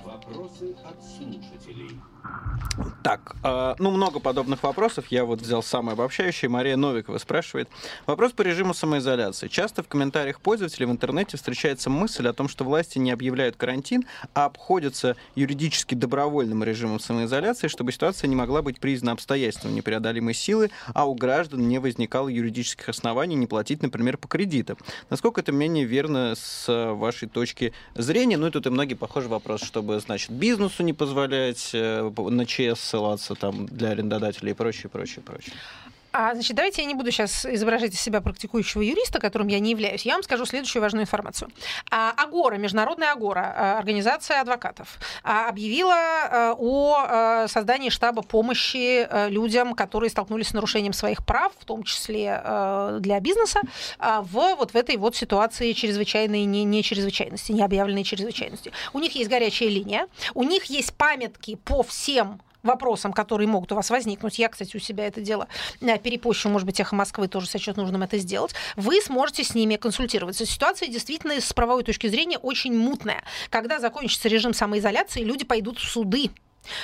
[0.03, 1.99] Вопросы от слушателей.
[3.03, 5.05] Так, э, ну много подобных вопросов.
[5.09, 6.47] Я вот взял самый обобщающий.
[6.47, 7.67] Мария Новикова спрашивает.
[8.05, 9.47] Вопрос по режиму самоизоляции.
[9.47, 14.05] Часто в комментариях пользователей в интернете встречается мысль о том, что власти не объявляют карантин,
[14.35, 20.69] а обходятся юридически добровольным режимом самоизоляции, чтобы ситуация не могла быть признана обстоятельством непреодолимой силы,
[20.93, 24.77] а у граждан не возникало юридических оснований не платить, например, по кредитам.
[25.09, 28.37] Насколько это мнение верно с вашей точки зрения?
[28.37, 32.90] Ну и тут и многие похожий вопрос, чтобы, значит, бизнесу не позволять э, на ЧС
[32.91, 35.53] ссылаться там для арендодателей и прочее, прочее, прочее.
[36.13, 39.71] А, значит, давайте я не буду сейчас изображать из себя практикующего юриста, которым я не
[39.71, 40.05] являюсь.
[40.05, 41.49] Я вам скажу следующую важную информацию.
[41.89, 49.73] А, Агора, Международная Агора, а, организация адвокатов, а, объявила а, о создании штаба помощи людям,
[49.73, 52.41] которые столкнулись с нарушением своих прав, в том числе
[52.99, 53.61] для бизнеса,
[53.99, 58.71] в вот в этой вот ситуации чрезвычайной не, не чрезвычайности, не объявленной чрезвычайности.
[58.93, 63.75] У них есть горячая линия, у них есть памятки по всем вопросам, которые могут у
[63.75, 65.47] вас возникнуть, я, кстати, у себя это дело
[65.81, 69.75] э, перепощу, может быть, эхо Москвы тоже сочет нужным это сделать, вы сможете с ними
[69.75, 70.45] консультироваться.
[70.45, 73.23] Ситуация действительно с правовой точки зрения очень мутная.
[73.49, 76.31] Когда закончится режим самоизоляции, люди пойдут в суды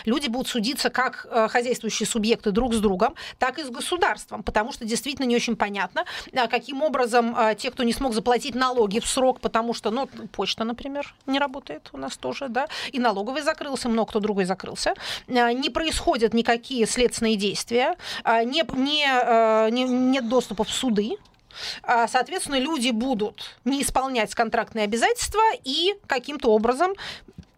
[0.05, 4.71] Люди будут судиться как э, хозяйствующие субъекты друг с другом, так и с государством, потому
[4.71, 8.99] что действительно не очень понятно, э, каким образом э, те, кто не смог заплатить налоги
[8.99, 13.41] в срок, потому что, ну, почта, например, не работает у нас тоже, да, и налоговый
[13.41, 14.93] закрылся, много кто другой закрылся,
[15.28, 21.17] не происходят никакие следственные действия, не, не, не, нет доступа в суды,
[22.07, 26.93] Соответственно, люди будут не исполнять контрактные обязательства и каким-то образом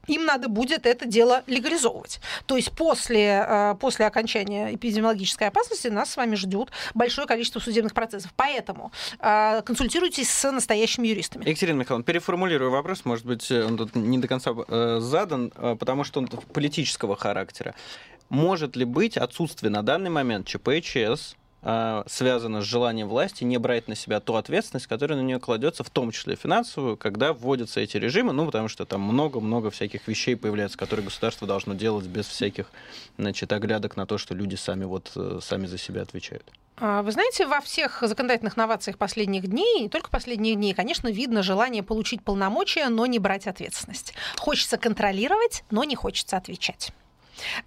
[0.10, 2.20] им надо будет это дело легализовывать.
[2.45, 7.93] То есть после, э, после окончания эпидемиологической опасности нас с вами ждет большое количество судебных
[7.93, 8.34] процессов.
[8.36, 11.47] Поэтому э, консультируйтесь с настоящими юристами.
[11.47, 16.20] Екатерина Михайловна, переформулирую вопрос, может быть, он тут не до конца э, задан, потому что
[16.20, 17.76] он политического характера.
[18.30, 23.43] Может ли быть отсутствие на данный момент ЧП и ЧС а, связано с желанием власти
[23.43, 27.34] не брать на себя ту ответственность, которая на нее кладется, в том числе финансовую, когда
[27.34, 32.05] вводятся эти режимы, ну, потому что там много-много всяких вещей появляется, которые государство должно делать
[32.05, 32.72] без всяких,
[33.18, 36.45] значит, оглядок на то, что люди сами вот э, сами за себя отвечают.
[36.82, 41.43] А, вы знаете, во всех законодательных новациях последних дней, не только последних дней, конечно, видно
[41.43, 44.14] желание получить полномочия, но не брать ответственность.
[44.38, 46.91] Хочется контролировать, но не хочется отвечать.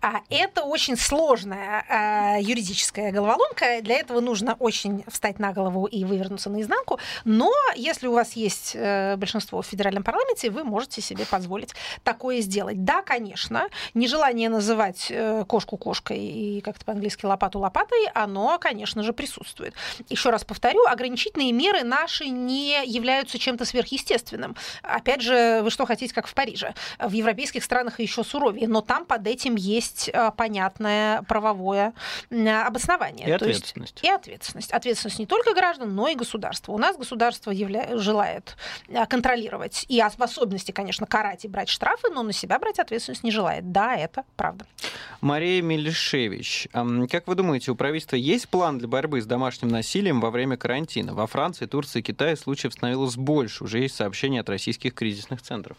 [0.01, 3.81] А это очень сложная а, юридическая головоломка.
[3.83, 6.99] Для этого нужно очень встать на голову и вывернуться наизнанку.
[7.25, 12.41] Но если у вас есть э, большинство в федеральном парламенте, вы можете себе позволить такое
[12.41, 12.85] сделать.
[12.85, 19.13] Да, конечно, нежелание называть э, кошку кошкой и как-то по-английски лопату лопатой, оно, конечно же,
[19.13, 19.75] присутствует.
[20.09, 24.57] Еще раз повторю, ограничительные меры наши не являются чем-то сверхъестественным.
[24.83, 26.75] Опять же, вы что хотите, как в Париже?
[26.99, 31.95] В европейских странах еще суровее, но там под этим есть э, понятное правовое
[32.31, 33.29] обоснование.
[33.29, 34.01] И ответственность.
[34.03, 34.73] есть, и ответственность.
[34.73, 36.73] Ответственность не только граждан, но и государства.
[36.73, 37.97] У нас государство явля...
[37.99, 38.57] желает
[38.89, 43.25] э, контролировать и в особенности, конечно, карать и брать штрафы, но на себя брать ответственность
[43.25, 43.71] не желает.
[43.73, 44.67] Да, это правда.
[45.21, 50.31] Мария Мелишевич, как вы думаете, у правительства есть план для борьбы с домашним насилием во
[50.31, 51.15] время карантина?
[51.15, 53.65] Во Франции, Турции, Китае случаев становилось больше.
[53.65, 55.77] Уже есть сообщения от российских кризисных центров.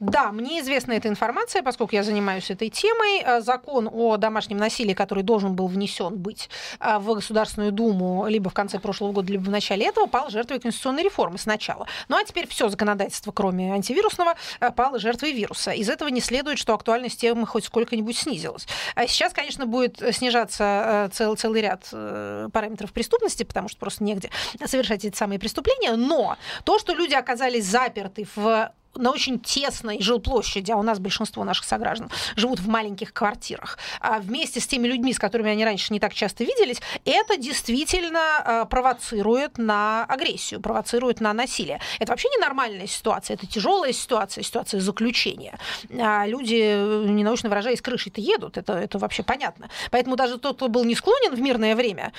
[0.00, 3.22] Да, мне известна эта информация, поскольку я занимаюсь этой темой.
[3.24, 6.48] Э, закон о домашнем насилии, который должен был внесен быть
[6.80, 10.60] э, в Государственную Думу либо в конце прошлого года, либо в начале этого, пал жертвой
[10.60, 11.86] конституционной реформы сначала.
[12.08, 15.72] Ну а теперь все законодательство, кроме антивирусного, э, пало жертвой вируса.
[15.72, 18.66] Из этого не следует, что актуальность темы хоть сколько-нибудь снизилась.
[18.94, 24.30] А сейчас, конечно, будет снижаться цел, целый ряд параметров преступности, потому что просто негде
[24.64, 25.96] совершать эти самые преступления.
[25.96, 31.44] Но то, что люди оказались заперты в на очень тесной жилплощади, а у нас большинство
[31.44, 35.92] наших сограждан живут в маленьких квартирах, а вместе с теми людьми, с которыми они раньше
[35.92, 41.80] не так часто виделись, это действительно а, провоцирует на агрессию, провоцирует на насилие.
[41.98, 45.58] Это вообще ненормальная ситуация, это тяжелая ситуация, ситуация заключения.
[45.98, 49.68] А люди, ненаучно выражаясь, крышей-то едут, это, это вообще понятно.
[49.90, 52.12] Поэтому даже тот, кто был не склонен в мирное время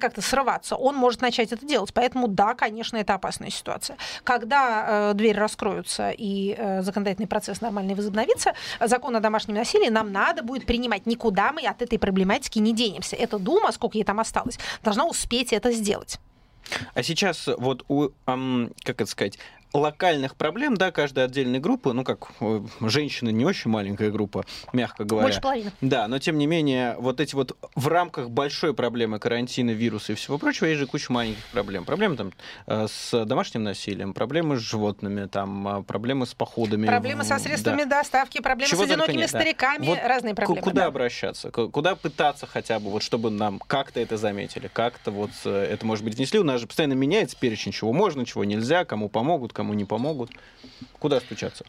[0.00, 1.92] как-то срываться, он может начать это делать.
[1.92, 3.96] Поэтому да, конечно, это опасная ситуация.
[4.24, 10.12] Когда э, двери раскроются и э, законодательный процесс нормальный возобновится, закон о домашнем насилии нам
[10.12, 11.06] надо будет принимать.
[11.06, 13.16] Никуда мы от этой проблематики не денемся.
[13.16, 16.20] Эта Дума, сколько ей там осталось, должна успеть это сделать.
[16.94, 19.38] А сейчас вот у, эм, как это сказать,
[19.72, 25.04] локальных проблем, да, каждой отдельной группы, ну, как э, женщины не очень маленькая группа, мягко
[25.04, 25.26] говоря.
[25.26, 25.72] Больше половины.
[25.80, 30.14] Да, но тем не менее, вот эти вот в рамках большой проблемы карантина, вируса и
[30.14, 31.84] всего прочего, есть же куча маленьких проблем.
[31.84, 32.32] Проблемы там
[32.66, 36.86] э, с домашним насилием, проблемы с животными, там, а, проблемы с походами.
[36.86, 38.00] Проблемы со средствами да.
[38.00, 39.86] доставки, проблемы Чего с одинокими нет, стариками, да.
[39.86, 40.62] вот разные проблемы.
[40.62, 40.86] Куда да.
[40.86, 41.50] обращаться?
[41.50, 46.04] Куда пытаться хотя бы, вот чтобы нам как-то это заметили, как-то вот э, это, может
[46.04, 46.38] быть, внесли?
[46.38, 50.30] У нас же постоянно меняется перечень, чего можно, чего нельзя, кому помогут, кому не помогут.
[50.98, 51.66] Куда стучаться?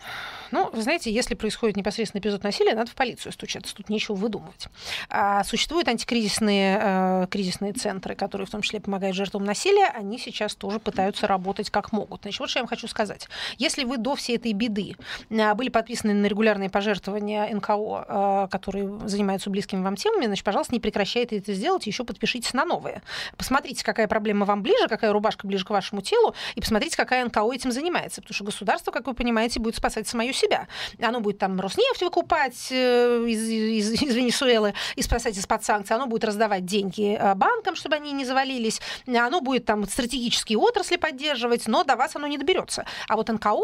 [0.52, 3.76] Ну, вы знаете, если происходит непосредственно эпизод насилия, надо в полицию стучаться.
[3.76, 4.68] Тут нечего выдумывать.
[5.10, 9.88] А существуют антикризисные э, кризисные центры, которые в том числе помогают жертвам насилия.
[9.88, 12.22] Они сейчас тоже пытаются работать как могут.
[12.22, 13.28] Значит, вот что я вам хочу сказать.
[13.58, 14.96] Если вы до всей этой беды
[15.30, 20.74] э, были подписаны на регулярные пожертвования НКО, э, которые занимаются близкими вам темами, значит, пожалуйста,
[20.74, 23.02] не прекращайте это сделать, еще подпишитесь на новые.
[23.36, 27.52] Посмотрите, какая проблема вам ближе, какая рубашка ближе к вашему телу, и посмотрите, какая НКО
[27.54, 27.81] этим занимается.
[28.22, 30.68] Потому что государство, как вы понимаете, будет спасать самое себя.
[31.02, 35.96] Оно будет там Роснефть выкупать э, из, из, из Венесуэлы и спасать из-под санкций.
[35.96, 38.82] Оно будет раздавать деньги э, банкам, чтобы они не завалились.
[39.08, 42.86] Оно будет там стратегические отрасли поддерживать, но до вас оно не доберется.
[43.08, 43.62] А вот НКО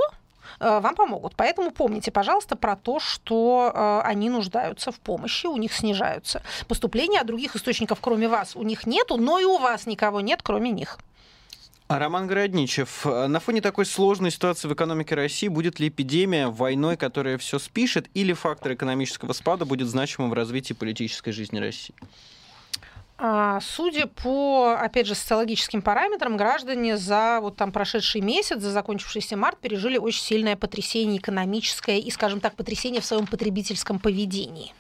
[0.59, 1.34] э, вам помогут.
[1.36, 7.24] Поэтому помните, пожалуйста, про то, что они нуждаются в помощи, у них снижаются поступления, а
[7.24, 10.97] других источников, кроме вас, у них нету, но и у вас никого нет, кроме них.
[11.88, 16.47] А Роман Городничев, э, на фоне такой сложной ситуации в экономике России будет ли эпидемия
[16.47, 21.95] войной, которая все спишет, или фактор экономического спада будет значимым в развитии политической жизни России?
[23.17, 29.38] А, судя по, опять же, социологическим параметрам, граждане за вот там прошедший месяц, за закончившийся
[29.38, 34.73] март, пережили очень сильное потрясение экономическое и, скажем так, потрясение в своем потребительском поведении.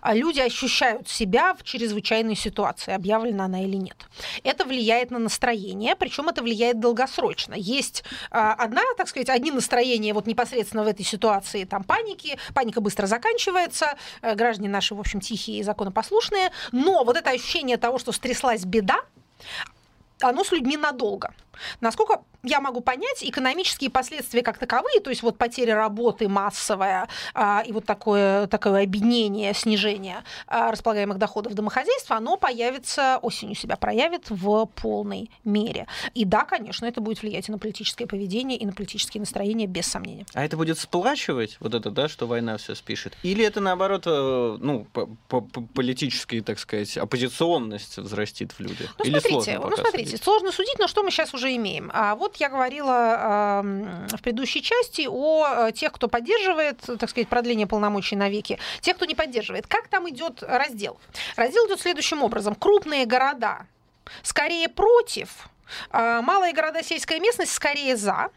[0.00, 3.96] А люди ощущают себя в чрезвычайной ситуации, объявлена она или нет.
[4.44, 7.54] Это влияет на настроение, причем это влияет долгосрочно.
[7.54, 12.80] Есть а, одна, так сказать, одни настроения вот непосредственно в этой ситуации, там паники, паника
[12.80, 17.98] быстро заканчивается, э, граждане наши, в общем, тихие и законопослушные, но вот это ощущение того,
[17.98, 19.00] что стряслась беда,
[20.20, 21.32] оно с людьми надолго.
[21.80, 27.62] Насколько я могу понять экономические последствия как таковые, то есть вот потеря работы массовая а,
[27.66, 34.30] и вот такое, такое объединение, снижение а, располагаемых доходов домохозяйства, оно появится осенью себя проявит
[34.30, 35.86] в полной мере.
[36.14, 39.86] И да, конечно, это будет влиять и на политическое поведение, и на политические настроения, без
[39.86, 40.26] сомнения.
[40.34, 43.16] А это будет сплачивать, вот это, да, что война все спишет?
[43.22, 44.86] Или это, наоборот, э, ну,
[45.74, 48.94] политическая, так сказать, оппозиционность взрастит в людях?
[48.98, 51.90] Ну, Или смотрите, ну, смотрите, сложно судить, но что мы сейчас уже уже имеем.
[51.94, 57.66] А вот я говорила в предыдущей части о э, тех, кто поддерживает, так сказать, продление
[57.66, 59.66] полномочий навеки, тех, кто не поддерживает.
[59.66, 60.98] Как там идет раздел?
[61.36, 62.54] Раздел идет следующим образом.
[62.54, 63.66] Крупные города
[64.22, 65.48] скорее против,
[65.90, 68.30] а малые города сельская местность скорее за.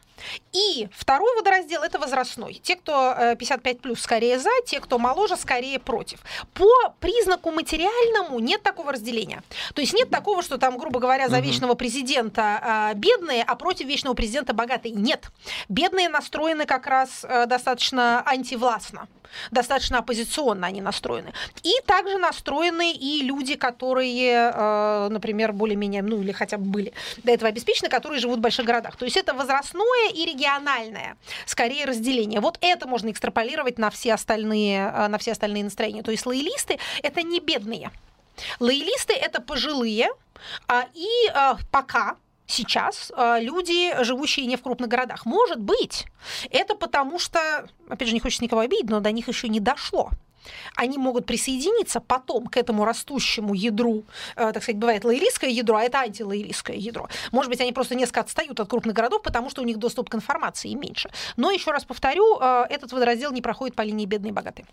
[0.52, 2.60] И второй водораздел– это возрастной.
[2.64, 6.20] Те, кто 55 э, плюс, скорее за, те, кто моложе, скорее против.
[6.54, 6.68] По
[7.00, 9.44] признаку материальному нет такого разделения.
[9.74, 13.88] То есть нет такого, что там, грубо говоря, за вечного президента э, бедные, а против
[13.88, 14.94] вечного президента богатые.
[14.94, 15.28] Нет.
[15.70, 19.08] Бедные настроены как раз э, достаточно антивластно
[19.52, 21.34] достаточно оппозиционно они настроены.
[21.64, 26.94] И также настроены и люди, которые, например, более-менее, ну или хотя бы были
[27.24, 28.96] до этого обеспечены, которые живут в больших городах.
[28.96, 32.40] То есть это возрастное и региональное, скорее разделение.
[32.40, 36.04] Вот это можно экстраполировать на все остальные, э, на все остальные настроения.
[36.04, 37.92] То есть лоялисты– это не бедные.
[38.60, 40.10] Лоялисты– это пожилые,
[40.68, 45.26] а, и а, пока сейчас а, люди, живущие не в крупных городах.
[45.26, 46.06] Может быть,
[46.50, 50.10] это потому что, опять же, не хочется никого обидеть, но до них еще не дошло
[50.76, 54.04] они могут присоединиться потом к этому растущему ядру,
[54.36, 57.08] э, так сказать, бывает лоялистское ядро, а это антилоялистское ядро.
[57.32, 60.16] Может быть, они просто несколько отстают от крупных городов, потому что у них доступ к
[60.16, 61.10] информации меньше.
[61.38, 64.66] Но еще раз повторю, э, этот водораздел не проходит по линии бедные и богатые.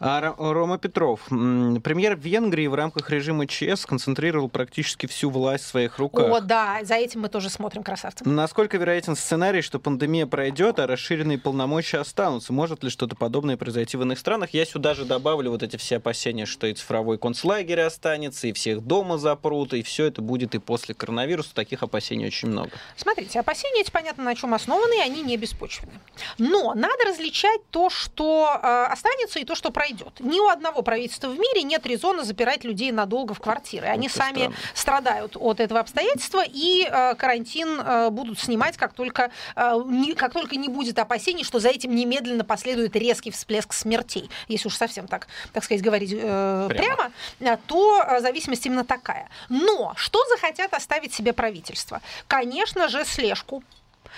[0.00, 5.98] А Рома Петров, премьер Венгрии в рамках режима ЧС концентрировал практически всю власть в своих
[5.98, 6.30] руках.
[6.30, 8.22] О, да, за этим мы тоже смотрим, красавцы.
[8.28, 12.52] Насколько вероятен сценарий, что пандемия пройдет, а расширенные полномочия останутся?
[12.52, 14.50] Может ли что-то подобное произойти в иных странах?
[14.50, 18.82] Я сюда же добавлю вот эти все опасения, что и цифровой концлагерь останется, и всех
[18.82, 21.52] дома запрут, и все это будет и после коронавируса.
[21.54, 22.70] Таких опасений очень много.
[22.96, 25.92] Смотрите, опасения эти, понятно, на чем основаны, и они не беспочвены.
[26.38, 30.20] Но надо различать то, что э, останется, и то, что пройдет пройдет.
[30.20, 33.86] Ни у одного правительства в мире нет резона запирать людей надолго в квартиры.
[33.86, 34.56] Они Это сами странно.
[34.74, 40.32] страдают от этого обстоятельства, и э, карантин э, будут снимать, как только, э, не, как
[40.32, 44.30] только не будет опасений, что за этим немедленно последует резкий всплеск смертей.
[44.48, 47.10] Если уж совсем так, так сказать, говорить э, прямо.
[47.38, 49.28] прямо, то э, зависимость именно такая.
[49.48, 52.00] Но что захотят оставить себе правительство?
[52.26, 53.62] Конечно же, слежку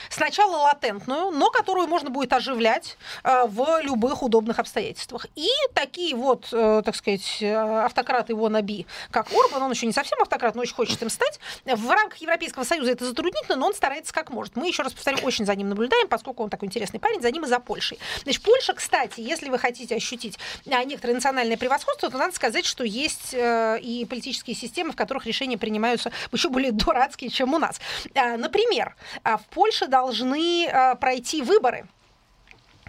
[0.09, 5.27] Сначала латентную, но которую можно будет оживлять э, в любых удобных обстоятельствах.
[5.37, 9.93] И такие вот, э, так сказать, э, автократы его наби, как Орбан, он еще не
[9.93, 11.41] совсем автократ, но очень хочет им стать.
[11.65, 14.57] В рамках Европейского Союза это затруднительно, но он старается как может.
[14.57, 17.45] Мы, еще раз повторю, очень за ним наблюдаем, поскольку он такой интересный парень, за ним
[17.45, 17.99] и за Польшей.
[18.23, 23.35] Значит, Польша, кстати, если вы хотите ощутить некоторое национальное превосходство, то надо сказать, что есть
[23.35, 27.81] и политические системы, в которых решения принимаются еще более дурацкие, чем у нас.
[28.15, 31.87] Например, в Польше должны э, пройти выборы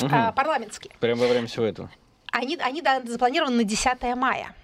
[0.01, 0.13] угу.
[0.13, 0.93] э, парламентские.
[0.99, 1.89] Прямо во время всего этого.
[2.31, 4.55] Они, они да, запланированы на 10 мая.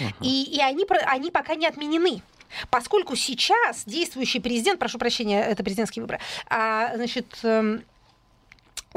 [0.00, 0.08] Угу.
[0.22, 2.22] И, и они, они пока не отменены.
[2.70, 7.82] Поскольку сейчас действующий президент, прошу прощения, это президентские выборы, а, значит, эм,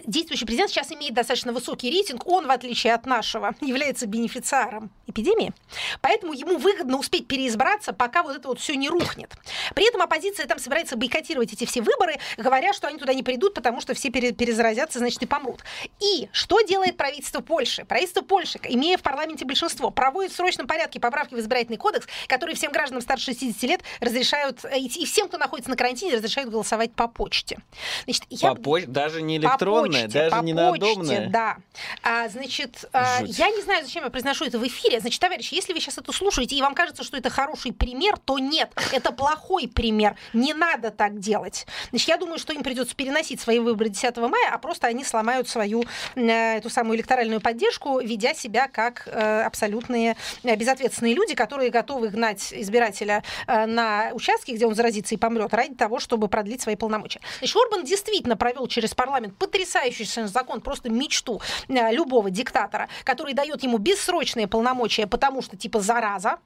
[0.06, 5.54] Действующий президент сейчас имеет достаточно высокий рейтинг, он, в отличие от нашего, является бенефициаром эпидемии,
[6.02, 9.32] поэтому ему выгодно успеть переизбраться, пока вот это вот все не рухнет.
[9.74, 13.54] При этом оппозиция там собирается бойкотировать эти все выборы, говоря, что они туда не придут,
[13.54, 15.64] потому что все перезаразятся, значит, и помрут.
[16.00, 17.86] И что делает правительство Польши?
[17.86, 22.56] Правительство Польши, имея в парламенте большинство, проводит в срочном порядке поправки в избирательный кодекс, которые
[22.56, 26.94] всем гражданам старше 60 лет разрешают, э, и всем, кто находится на карантине, разрешают голосовать
[26.94, 27.60] по почте.
[28.06, 28.56] Значит, я...
[28.56, 28.90] По почте?
[28.90, 29.85] Даже не электронно?
[29.88, 31.58] Почте, даже по не почте, да.
[32.04, 35.00] А, значит, а, я не знаю, зачем я произношу это в эфире.
[35.00, 38.40] Значит, товарищи, если вы сейчас это слушаете, и вам кажется, что это хороший пример, то
[38.40, 40.16] нет, это плохой пример.
[40.34, 41.66] Не надо так делать.
[41.90, 45.48] Значит, я думаю, что им придется переносить свои выборы 10 мая, а просто они сломают
[45.48, 45.84] свою
[46.16, 52.10] э, эту самую электоральную поддержку, ведя себя как э, абсолютные э, безответственные люди, которые готовы
[52.10, 57.20] гнать избирателя на участки, где он заразится и помрет, ради того, чтобы продлить свои полномочия.
[57.40, 59.75] Значит, Орбан действительно провел через парламент потрясающий
[60.28, 66.40] закон, просто мечту любого диктатора, который дает ему бессрочные полномочия, потому что типа зараза,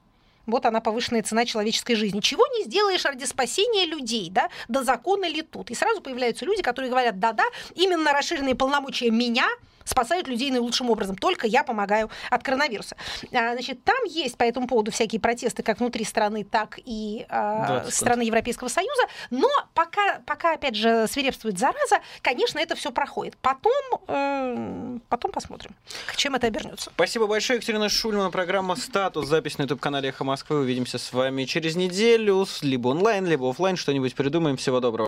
[0.46, 2.20] вот она повышенная цена человеческой жизни.
[2.20, 4.48] Чего не сделаешь ради спасения людей, да?
[4.68, 5.70] До закона ли тут?
[5.70, 9.48] И сразу появляются люди, которые говорят, да-да, именно расширенные полномочия меня–
[9.90, 11.16] спасают людей наилучшим образом.
[11.16, 12.96] Только я помогаю от коронавируса.
[13.32, 17.90] А, значит, там есть по этому поводу всякие протесты как внутри страны, так и э,
[17.90, 19.02] страны Европейского Союза.
[19.30, 23.36] Но пока, пока, опять же, свирепствует зараза, конечно, это все проходит.
[23.38, 23.72] Потом,
[24.08, 25.74] э, потом посмотрим,
[26.06, 26.90] к чем это обернется.
[26.94, 28.30] Спасибо большое, Екатерина Шульмана.
[28.30, 29.26] Программа «Статус».
[29.26, 30.60] Запись на YouTube-канале «Эхо Москвы».
[30.60, 32.46] Увидимся с вами через неделю.
[32.62, 33.76] Либо онлайн, либо офлайн.
[33.76, 34.56] Что-нибудь придумаем.
[34.56, 34.90] Всего доброго.